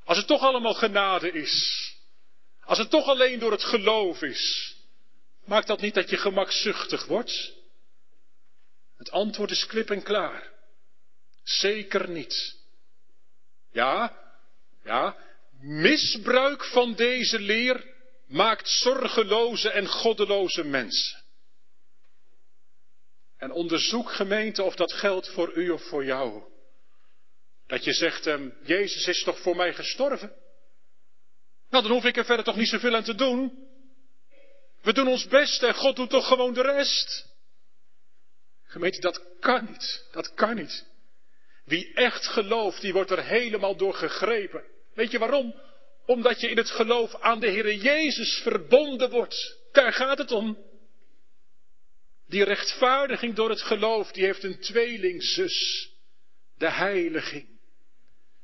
als 0.04 0.18
het 0.18 0.28
toch 0.28 0.42
allemaal 0.42 0.74
genade 0.74 1.32
is, 1.32 1.88
als 2.64 2.78
het 2.78 2.90
toch 2.90 3.06
alleen 3.06 3.40
door 3.40 3.52
het 3.52 3.64
geloof 3.64 4.22
is, 4.22 4.76
Maakt 5.50 5.68
dat 5.68 5.82
niet 5.82 5.94
dat 5.94 6.10
je 6.10 6.18
gemakzuchtig 6.18 7.06
wordt? 7.06 7.54
Het 8.98 9.12
antwoord 9.12 9.52
is 9.52 9.66
klip 9.66 9.90
en 9.90 10.04
klaar. 10.04 10.52
Zeker 11.44 12.10
niet. 12.10 12.58
Ja, 13.72 14.20
ja, 14.84 15.18
misbruik 15.60 16.66
van 16.66 16.96
deze 16.96 17.40
leer 17.40 17.86
maakt 18.28 18.70
zorgeloze 18.70 19.70
en 19.70 19.88
goddeloze 19.88 20.64
mensen. 20.64 21.24
En 23.38 23.52
onderzoek 23.52 24.12
gemeente 24.12 24.64
of 24.64 24.76
dat 24.76 24.94
geldt 24.94 25.30
voor 25.30 25.54
u 25.54 25.70
of 25.70 25.84
voor 25.84 26.06
jou. 26.06 26.44
Dat 27.68 27.84
je 27.84 27.94
zegt, 27.94 28.26
um, 28.26 28.58
Jezus 28.64 29.08
is 29.08 29.24
toch 29.24 29.40
voor 29.40 29.56
mij 29.56 29.74
gestorven? 29.74 30.34
Nou, 31.70 31.84
dan 31.84 31.92
hoef 31.92 32.06
ik 32.06 32.18
er 32.18 32.26
verder 32.26 32.46
toch 32.46 32.56
niet 32.56 32.70
zoveel 32.70 32.96
aan 32.96 33.04
te 33.04 33.16
doen. 33.16 33.69
We 34.82 34.94
doen 34.94 35.08
ons 35.08 35.28
best 35.28 35.64
en 35.64 35.74
God 35.74 35.96
doet 35.96 36.10
toch 36.10 36.28
gewoon 36.28 36.54
de 36.54 36.62
rest. 36.62 37.28
Gemeente, 38.64 39.00
dat 39.00 39.22
kan 39.40 39.66
niet. 39.66 40.08
Dat 40.12 40.34
kan 40.34 40.56
niet. 40.56 40.88
Wie 41.66 41.94
echt 41.94 42.26
gelooft, 42.26 42.82
die 42.82 42.94
wordt 42.94 43.12
er 43.12 43.24
helemaal 43.24 43.76
door 43.76 43.94
gegrepen. 43.94 44.64
Weet 44.94 45.12
je 45.12 45.20
waarom? 45.20 45.56
Omdat 46.06 46.42
je 46.42 46.50
in 46.50 46.58
het 46.58 46.70
geloof 46.70 47.16
aan 47.16 47.40
de 47.40 47.48
Heer 47.48 47.74
Jezus 47.74 48.40
verbonden 48.44 49.10
wordt. 49.10 49.58
Daar 49.72 49.94
gaat 49.94 50.18
het 50.18 50.32
om. 50.32 50.58
Die 52.28 52.44
rechtvaardiging 52.44 53.36
door 53.36 53.50
het 53.50 53.62
geloof, 53.62 54.12
die 54.12 54.26
heeft 54.26 54.44
een 54.44 54.60
tweelingzus. 54.60 55.90
De 56.58 56.70
heiliging. 56.72 57.60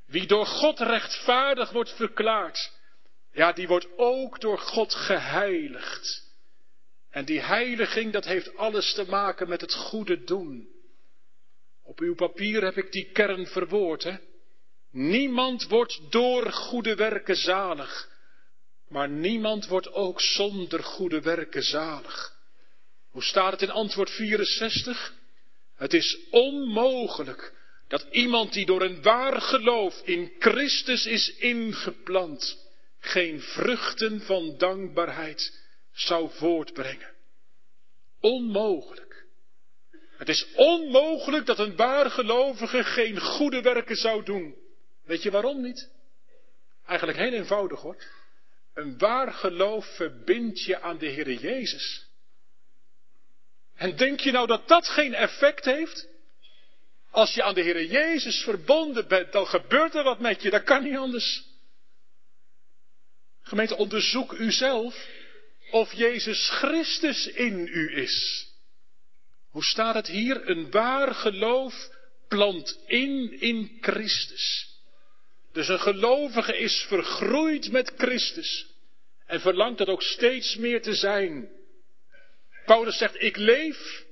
Wie 0.06 0.28
door 0.28 0.46
God 0.46 0.80
rechtvaardig 0.80 1.72
wordt 1.72 1.96
verklaard, 1.96 2.72
ja, 3.32 3.52
die 3.52 3.68
wordt 3.68 3.88
ook 3.98 4.42
door 4.42 4.58
God 4.58 4.94
geheiligd. 4.94 6.25
En 7.16 7.26
die 7.26 7.42
heiliging, 7.42 8.14
dat 8.14 8.26
heeft 8.26 8.58
alles 8.58 8.94
te 8.94 9.06
maken 9.06 9.50
met 9.50 9.62
het 9.62 9.74
goede 9.74 10.24
doen. 10.24 10.68
Op 11.84 12.00
uw 12.00 12.16
papier 12.16 12.64
heb 12.64 12.78
ik 12.78 12.92
die 12.92 13.12
kern 13.12 13.48
verwoord, 13.48 14.04
hè. 14.04 14.16
Niemand 14.92 15.68
wordt 15.68 16.02
door 16.10 16.52
goede 16.52 16.96
werken 16.96 17.36
zalig, 17.36 18.10
maar 18.88 19.10
niemand 19.10 19.68
wordt 19.68 19.92
ook 19.94 20.22
zonder 20.22 20.84
goede 20.84 21.22
werken 21.22 21.64
zalig. 21.64 22.34
Hoe 23.10 23.24
staat 23.24 23.52
het 23.52 23.62
in 23.62 23.72
antwoord 23.72 24.10
64? 24.10 25.14
Het 25.76 25.94
is 25.94 26.18
onmogelijk 26.30 27.54
dat 27.88 28.08
iemand 28.12 28.54
die 28.54 28.66
door 28.66 28.82
een 28.82 29.02
waar 29.02 29.42
geloof 29.42 30.02
in 30.04 30.32
Christus 30.40 31.06
is 31.06 31.36
ingeplant, 31.38 32.70
geen 33.00 33.42
vruchten 33.42 34.22
van 34.22 34.58
dankbaarheid 34.58 35.64
zou 35.96 36.30
voortbrengen. 36.32 37.14
Onmogelijk. 38.20 39.26
Het 40.18 40.30
is 40.30 40.48
onmogelijk 40.56 41.46
dat 41.46 41.60
een 41.60 41.76
waar 41.76 42.12
gelovige 42.12 42.84
geen 42.84 43.20
goede 43.20 43.62
werken 43.62 43.96
zou 43.96 44.24
doen. 44.24 44.56
Weet 45.04 45.24
je 45.24 45.32
waarom 45.32 45.62
niet? 45.62 45.90
Eigenlijk 46.86 47.18
heel 47.18 47.34
eenvoudig 47.34 47.82
hoor. 47.82 48.04
Een 48.74 48.98
waar 48.98 49.34
geloof 49.34 49.96
verbindt 49.96 50.62
je 50.62 50.82
aan 50.82 50.98
de 50.98 51.06
Heer 51.06 51.32
Jezus. 51.32 52.08
En 53.76 53.96
denk 53.96 54.20
je 54.20 54.32
nou 54.32 54.48
dat 54.48 54.68
dat 54.68 54.88
geen 54.88 55.14
effect 55.14 55.66
heeft? 55.66 56.08
Als 57.12 57.34
je 57.34 57.44
aan 57.44 57.54
de 57.54 57.62
Heer 57.62 57.86
Jezus 57.86 58.44
verbonden 58.44 59.08
bent, 59.08 59.32
dan 59.32 59.48
gebeurt 59.48 59.96
er 59.96 60.04
wat 60.04 60.20
met 60.20 60.42
je. 60.42 60.50
Dat 60.50 60.64
kan 60.64 60.84
niet 60.84 60.98
anders. 60.98 61.44
Gemeente, 63.42 63.76
onderzoek 63.76 64.34
uzelf 64.34 65.08
of 65.72 65.94
Jezus 65.94 66.50
Christus 66.50 67.28
in 67.28 67.68
u 67.68 67.98
is. 67.98 68.48
Hoe 69.50 69.64
staat 69.64 69.96
het 69.96 70.08
hier? 70.08 70.50
Een 70.50 70.72
waar 70.72 71.16
geloof 71.16 71.90
plant 72.28 72.80
in 72.86 73.40
in 73.40 73.78
Christus. 73.82 74.74
Dus 75.52 75.68
een 75.68 75.80
gelovige 75.80 76.58
is 76.58 76.86
vergroeid 76.88 77.72
met 77.72 77.94
Christus 77.98 78.66
en 79.26 79.42
verlangt 79.42 79.78
dat 79.78 79.88
ook 79.88 80.02
steeds 80.02 80.56
meer 80.56 80.82
te 80.82 80.96
zijn. 80.96 81.50
Paulus 82.66 82.98
zegt, 82.98 83.22
ik 83.22 83.38
leef, 83.38 84.06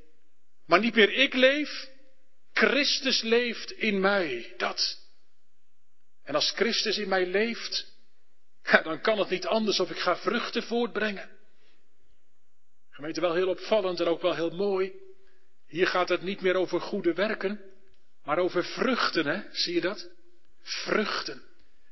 maar 0.66 0.80
niet 0.80 0.96
meer 0.96 1.14
ik 1.14 1.34
leef, 1.34 1.90
Christus 2.54 3.22
leeft 3.22 3.72
in 3.72 4.00
mij. 4.00 4.54
Dat. 4.58 5.00
En 6.24 6.36
als 6.36 6.52
Christus 6.52 6.98
in 6.98 7.10
mij 7.10 7.26
leeft, 7.26 7.94
ja, 8.64 8.82
dan 8.82 9.02
kan 9.02 9.20
het 9.20 9.30
niet 9.30 9.46
anders 9.46 9.80
of 9.80 9.90
ik 9.90 10.00
ga 10.00 10.18
vruchten 10.18 10.64
voortbrengen. 10.64 11.30
Gemeente 13.04 13.22
wel 13.22 13.36
heel 13.36 13.48
opvallend 13.48 14.00
en 14.00 14.08
ook 14.08 14.22
wel 14.22 14.36
heel 14.36 14.50
mooi. 14.50 14.94
Hier 15.68 15.88
gaat 15.88 16.10
het 16.10 16.22
niet 16.22 16.42
meer 16.42 16.56
over 16.56 16.82
goede 16.82 17.14
werken, 17.14 17.60
maar 18.24 18.38
over 18.38 18.64
vruchten, 18.64 19.26
hè? 19.26 19.42
Zie 19.52 19.74
je 19.74 19.82
dat? 19.82 20.10
Vruchten. 20.62 21.42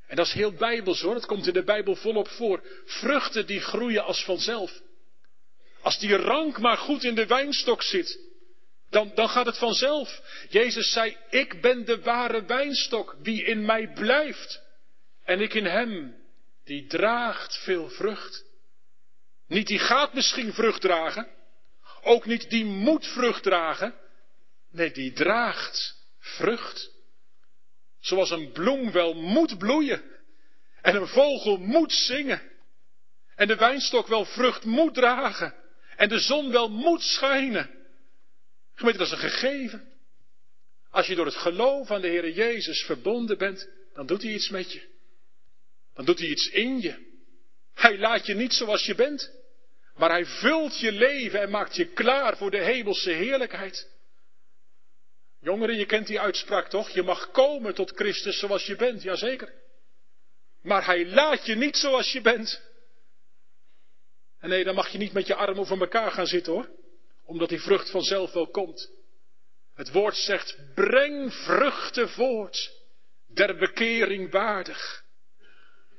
En 0.08 0.16
dat 0.16 0.26
is 0.26 0.34
heel 0.34 0.54
bijbels 0.54 1.02
hoor, 1.02 1.16
het 1.16 1.26
komt 1.26 1.48
in 1.48 1.54
de 1.54 1.64
Bijbel 1.64 1.96
volop 1.96 2.28
voor. 2.28 2.64
Vruchten 2.86 3.46
die 3.46 3.60
groeien 3.60 4.04
als 4.04 4.24
vanzelf. 4.24 4.82
Als 5.82 6.00
die 6.00 6.16
rank 6.16 6.60
maar 6.60 6.78
goed 6.78 7.04
in 7.04 7.16
de 7.16 7.26
wijnstok 7.26 7.82
zit, 7.82 8.20
dan, 8.90 9.12
dan 9.16 9.30
gaat 9.30 9.46
het 9.46 9.58
vanzelf. 9.58 10.22
Jezus 10.50 10.92
zei, 10.92 11.18
ik 11.30 11.62
ben 11.62 11.86
de 11.86 12.02
ware 12.02 12.46
wijnstok, 12.46 13.16
wie 13.22 13.44
in 13.44 13.66
mij 13.66 13.94
blijft 13.94 14.62
en 15.24 15.42
ik 15.42 15.54
in 15.54 15.66
hem, 15.66 16.16
die 16.64 16.88
draagt 16.88 17.58
veel 17.58 17.90
vrucht. 17.90 18.50
Niet 19.52 19.68
die 19.68 19.80
gaat 19.80 20.14
misschien 20.14 20.54
vrucht 20.54 20.82
dragen, 20.82 21.28
ook 22.02 22.26
niet 22.26 22.50
die 22.50 22.66
moet 22.66 23.08
vrucht 23.08 23.44
dragen, 23.44 23.94
nee, 24.70 24.92
die 24.92 25.14
draagt 25.14 25.96
vrucht. 26.20 26.92
Zoals 28.00 28.30
een 28.30 28.52
bloem 28.52 28.92
wel 28.92 29.14
moet 29.14 29.58
bloeien 29.58 30.04
en 30.82 30.96
een 30.96 31.08
vogel 31.08 31.58
moet 31.58 31.94
zingen 31.94 32.42
en 33.36 33.48
de 33.48 33.56
wijnstok 33.56 34.08
wel 34.08 34.26
vrucht 34.26 34.66
moet 34.66 34.94
dragen 34.94 35.56
en 35.96 36.10
de 36.10 36.20
zon 36.20 36.52
wel 36.52 36.70
moet 36.70 37.02
schijnen. 37.02 37.70
Gemeente, 38.74 39.00
dat 39.00 39.08
is 39.08 39.14
een 39.14 39.30
gegeven. 39.30 39.92
Als 40.90 41.08
je 41.08 41.16
door 41.16 41.26
het 41.26 41.36
geloof 41.36 41.92
aan 41.92 42.02
de 42.02 42.08
Heer 42.08 42.32
Jezus 42.32 42.84
verbonden 42.84 43.38
bent, 43.38 43.70
dan 43.94 44.06
doet 44.06 44.22
hij 44.22 44.34
iets 44.34 44.50
met 44.50 44.72
je. 44.72 44.90
Dan 45.94 46.06
doet 46.06 46.20
hij 46.20 46.28
iets 46.28 46.50
in 46.50 46.82
je. 46.82 47.10
Hij 47.74 47.98
laat 47.98 48.26
je 48.26 48.34
niet 48.34 48.54
zoals 48.54 48.86
je 48.86 48.96
bent, 48.96 49.40
maar 49.96 50.10
hij 50.10 50.26
vult 50.26 50.80
je 50.80 50.92
leven 50.92 51.42
en 51.42 51.50
maakt 51.50 51.76
je 51.76 51.86
klaar 51.86 52.38
voor 52.38 52.52
de 52.52 52.64
hemelse 52.64 53.12
heerlijkheid. 53.12 53.90
Jongeren, 55.40 55.76
je 55.76 55.86
kent 55.86 56.08
die 56.08 56.20
uitspraak 56.20 56.70
toch? 56.70 56.90
Je 56.90 57.04
mag 57.04 57.32
komen 57.32 57.74
tot 57.74 57.92
Christus 57.96 58.40
zoals 58.40 58.66
je 58.66 58.76
bent, 58.76 59.02
jazeker. 59.02 59.54
Maar 60.62 60.86
hij 60.86 61.06
laat 61.06 61.46
je 61.46 61.56
niet 61.56 61.78
zoals 61.78 62.12
je 62.12 62.22
bent. 62.22 62.62
En 64.40 64.50
nee, 64.50 64.64
dan 64.64 64.76
mag 64.76 64.90
je 64.90 64.98
niet 64.98 65.14
met 65.14 65.28
je 65.28 65.36
armen 65.36 65.60
over 65.60 65.82
elkaar 65.82 66.12
gaan 66.12 66.28
zitten 66.28 66.54
hoor 66.54 66.70
omdat 67.32 67.50
die 67.50 67.62
vrucht 67.62 67.90
vanzelf 67.90 68.32
wel 68.34 68.48
komt. 68.48 68.92
Het 69.74 69.92
woord 69.92 70.16
zegt, 70.16 70.58
breng 70.76 71.34
vruchten 71.34 72.10
voort, 72.10 72.72
der 73.28 73.58
bekering 73.58 74.32
waardig. 74.32 75.04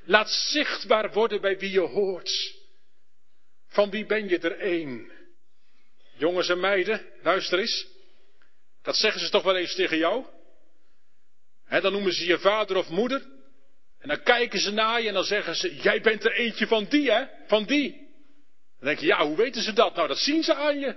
Laat 0.05 0.31
zichtbaar 0.31 1.13
worden 1.13 1.41
bij 1.41 1.59
wie 1.59 1.71
je 1.71 1.81
hoort. 1.81 2.61
Van 3.73 3.91
wie 3.91 4.07
ben 4.07 4.29
je 4.29 4.39
er 4.39 4.59
één? 4.59 5.11
Jongens 6.17 6.49
en 6.49 6.61
meiden, 6.61 7.07
luister 7.23 7.59
eens. 7.59 7.87
Dat 8.83 8.97
zeggen 8.97 9.21
ze 9.21 9.31
toch 9.31 9.43
wel 9.43 9.57
eens 9.57 9.75
tegen 9.75 9.99
jou? 9.99 10.25
He, 11.65 11.81
dan 11.81 11.93
noemen 11.93 12.13
ze 12.13 12.27
je 12.27 12.39
vader 12.39 12.77
of 12.77 12.89
moeder. 12.89 13.23
En 13.99 14.09
dan 14.09 14.23
kijken 14.23 14.61
ze 14.61 14.71
naar 14.71 15.01
je 15.01 15.09
en 15.09 15.15
dan 15.15 15.25
zeggen 15.25 15.57
ze, 15.57 15.77
jij 15.77 16.01
bent 16.01 16.25
er 16.25 16.33
eentje 16.33 16.67
van 16.67 16.85
die, 16.85 17.11
hè? 17.11 17.25
Van 17.47 17.65
die. 17.65 17.93
Dan 18.79 18.89
denk 18.89 18.99
je, 18.99 19.07
ja, 19.07 19.27
hoe 19.27 19.37
weten 19.37 19.63
ze 19.63 19.73
dat? 19.73 19.95
Nou, 19.95 20.09
dat 20.09 20.19
zien 20.19 20.43
ze 20.43 20.55
aan 20.55 20.79
je. 20.79 20.97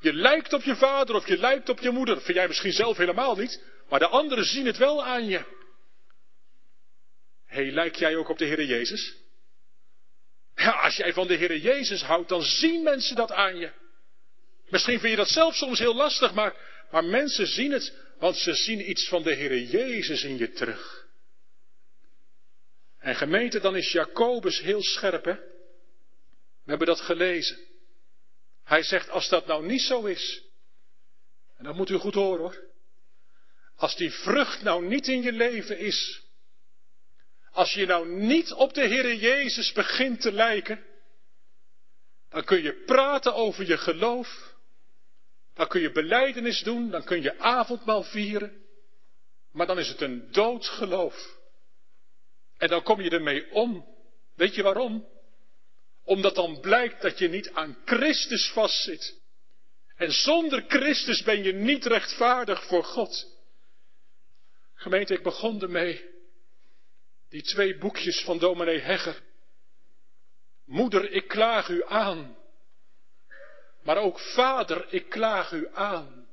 Je 0.00 0.12
lijkt 0.12 0.52
op 0.52 0.62
je 0.62 0.76
vader 0.76 1.14
of 1.14 1.28
je 1.28 1.38
lijkt 1.38 1.68
op 1.68 1.78
je 1.78 1.90
moeder. 1.90 2.20
vind 2.20 2.36
jij 2.36 2.46
misschien 2.46 2.72
zelf 2.72 2.96
helemaal 2.96 3.36
niet, 3.36 3.62
maar 3.88 3.98
de 3.98 4.06
anderen 4.06 4.44
zien 4.44 4.66
het 4.66 4.76
wel 4.76 5.04
aan 5.04 5.26
je. 5.28 5.38
Hé, 7.46 7.62
hey, 7.62 7.70
lijk 7.70 7.96
jij 7.96 8.16
ook 8.16 8.28
op 8.28 8.38
de 8.38 8.44
Heer 8.44 8.64
Jezus? 8.64 9.16
Ja, 10.54 10.70
als 10.70 10.96
jij 10.96 11.12
van 11.12 11.26
de 11.26 11.34
Heer 11.34 11.56
Jezus 11.56 12.02
houdt, 12.02 12.28
dan 12.28 12.42
zien 12.42 12.82
mensen 12.82 13.16
dat 13.16 13.32
aan 13.32 13.56
je. 13.56 13.70
Misschien 14.68 14.98
vind 14.98 15.10
je 15.10 15.16
dat 15.16 15.28
zelf 15.28 15.54
soms 15.54 15.78
heel 15.78 15.94
lastig, 15.94 16.34
maar, 16.34 16.54
maar 16.90 17.04
mensen 17.04 17.46
zien 17.46 17.72
het, 17.72 17.94
want 18.18 18.36
ze 18.36 18.54
zien 18.54 18.90
iets 18.90 19.08
van 19.08 19.22
de 19.22 19.34
Heer 19.34 19.62
Jezus 19.62 20.22
in 20.22 20.38
je 20.38 20.50
terug. 20.50 21.06
En 22.98 23.16
gemeente, 23.16 23.60
dan 23.60 23.76
is 23.76 23.92
Jacobus 23.92 24.60
heel 24.60 24.82
scherp, 24.82 25.24
hè? 25.24 25.34
We 26.64 26.76
hebben 26.76 26.86
dat 26.86 27.00
gelezen. 27.00 27.58
Hij 28.64 28.82
zegt, 28.82 29.10
als 29.10 29.28
dat 29.28 29.46
nou 29.46 29.66
niet 29.66 29.82
zo 29.82 30.04
is, 30.04 30.42
en 31.56 31.64
dat 31.64 31.74
moet 31.74 31.90
u 31.90 31.94
goed 31.94 32.14
horen 32.14 32.40
hoor, 32.40 32.68
als 33.76 33.96
die 33.96 34.10
vrucht 34.10 34.62
nou 34.62 34.86
niet 34.86 35.08
in 35.08 35.22
je 35.22 35.32
leven 35.32 35.78
is, 35.78 36.22
als 37.52 37.74
je 37.74 37.86
nou 37.86 38.08
niet 38.08 38.52
op 38.52 38.74
de 38.74 38.88
Heere 38.88 39.18
Jezus 39.18 39.72
begint 39.72 40.20
te 40.20 40.32
lijken, 40.32 40.84
dan 42.28 42.44
kun 42.44 42.62
je 42.62 42.82
praten 42.84 43.34
over 43.34 43.66
je 43.66 43.78
geloof, 43.78 44.54
dan 45.54 45.68
kun 45.68 45.80
je 45.80 45.90
beleidenis 45.90 46.62
doen, 46.62 46.90
dan 46.90 47.04
kun 47.04 47.22
je 47.22 47.38
avondmaal 47.38 48.02
vieren, 48.02 48.64
maar 49.52 49.66
dan 49.66 49.78
is 49.78 49.88
het 49.88 50.00
een 50.00 50.32
dood 50.32 50.66
geloof. 50.66 51.38
En 52.56 52.68
dan 52.68 52.82
kom 52.82 53.00
je 53.00 53.10
ermee 53.10 53.52
om. 53.52 53.86
Weet 54.34 54.54
je 54.54 54.62
waarom? 54.62 55.08
Omdat 56.04 56.34
dan 56.34 56.60
blijkt 56.60 57.02
dat 57.02 57.18
je 57.18 57.28
niet 57.28 57.50
aan 57.52 57.76
Christus 57.84 58.50
vastzit. 58.50 59.18
En 59.96 60.12
zonder 60.12 60.64
Christus 60.68 61.22
ben 61.22 61.42
je 61.42 61.52
niet 61.52 61.84
rechtvaardig 61.84 62.64
voor 62.64 62.84
God. 62.84 63.38
Gemeente, 64.74 65.14
ik 65.14 65.22
begon 65.22 65.62
ermee. 65.62 66.19
Die 67.30 67.42
twee 67.42 67.78
boekjes 67.78 68.20
van 68.24 68.38
dominee 68.38 68.78
Hegger. 68.78 69.22
Moeder, 70.64 71.10
ik 71.10 71.28
klaag 71.28 71.68
u 71.68 71.84
aan. 71.86 72.36
Maar 73.82 73.96
ook 73.96 74.20
vader, 74.20 74.86
ik 74.92 75.08
klaag 75.08 75.52
u 75.52 75.68
aan. 75.72 76.28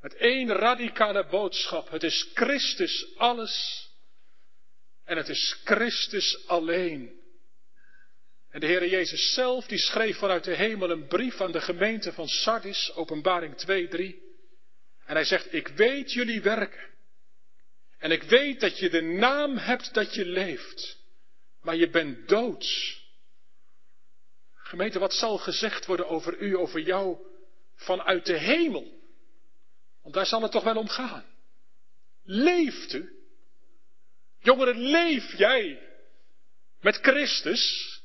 Met 0.00 0.14
één 0.14 0.52
radicale 0.52 1.26
boodschap. 1.26 1.90
Het 1.90 2.02
is 2.02 2.30
Christus 2.34 3.16
alles. 3.16 3.86
En 5.04 5.16
het 5.16 5.28
is 5.28 5.60
Christus 5.64 6.46
alleen. 6.46 7.20
En 8.50 8.60
de 8.60 8.66
Heere 8.66 8.88
Jezus 8.88 9.34
zelf, 9.34 9.66
die 9.66 9.78
schreef 9.78 10.18
vanuit 10.18 10.44
de 10.44 10.54
hemel 10.54 10.90
een 10.90 11.06
brief 11.06 11.40
aan 11.40 11.52
de 11.52 11.60
gemeente 11.60 12.12
van 12.12 12.28
Sardis, 12.28 12.92
openbaring 12.94 13.56
2, 13.56 13.88
3. 13.88 14.22
En 15.04 15.14
hij 15.14 15.24
zegt, 15.24 15.54
ik 15.54 15.68
weet 15.68 16.12
jullie 16.12 16.42
werken. 16.42 16.96
En 17.98 18.10
ik 18.10 18.22
weet 18.22 18.60
dat 18.60 18.78
je 18.78 18.90
de 18.90 19.00
naam 19.00 19.56
hebt 19.56 19.94
dat 19.94 20.14
je 20.14 20.24
leeft. 20.24 20.98
Maar 21.60 21.76
je 21.76 21.90
bent 21.90 22.28
doods. 22.28 23.02
Gemeente, 24.54 24.98
wat 24.98 25.14
zal 25.14 25.38
gezegd 25.38 25.86
worden 25.86 26.08
over 26.08 26.38
u, 26.38 26.56
over 26.56 26.80
jou, 26.80 27.18
vanuit 27.74 28.26
de 28.26 28.38
hemel? 28.38 28.96
Want 30.02 30.14
daar 30.14 30.26
zal 30.26 30.42
het 30.42 30.50
toch 30.50 30.64
wel 30.64 30.76
om 30.76 30.88
gaan. 30.88 31.24
Leeft 32.24 32.92
u? 32.92 33.12
Jongeren, 34.38 34.78
leef 34.78 35.36
jij 35.36 35.82
met 36.80 36.96
Christus? 36.96 37.96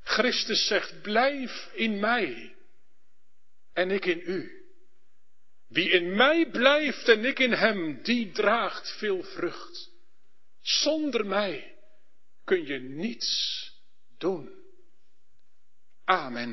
Christus 0.00 0.66
zegt, 0.66 1.02
blijf 1.02 1.70
in 1.72 2.00
mij 2.00 2.56
en 3.72 3.90
ik 3.90 4.04
in 4.04 4.22
u. 4.26 4.63
Wie 5.74 5.90
in 5.90 6.16
mij 6.16 6.50
blijft 6.50 7.08
en 7.08 7.24
ik 7.24 7.38
in 7.38 7.52
hem, 7.52 8.02
die 8.02 8.32
draagt 8.32 8.98
veel 8.98 9.22
vrucht. 9.22 9.90
Zonder 10.60 11.26
mij 11.26 11.76
kun 12.44 12.66
je 12.66 12.78
niets 12.78 13.70
doen. 14.18 14.50
Amen. 16.04 16.42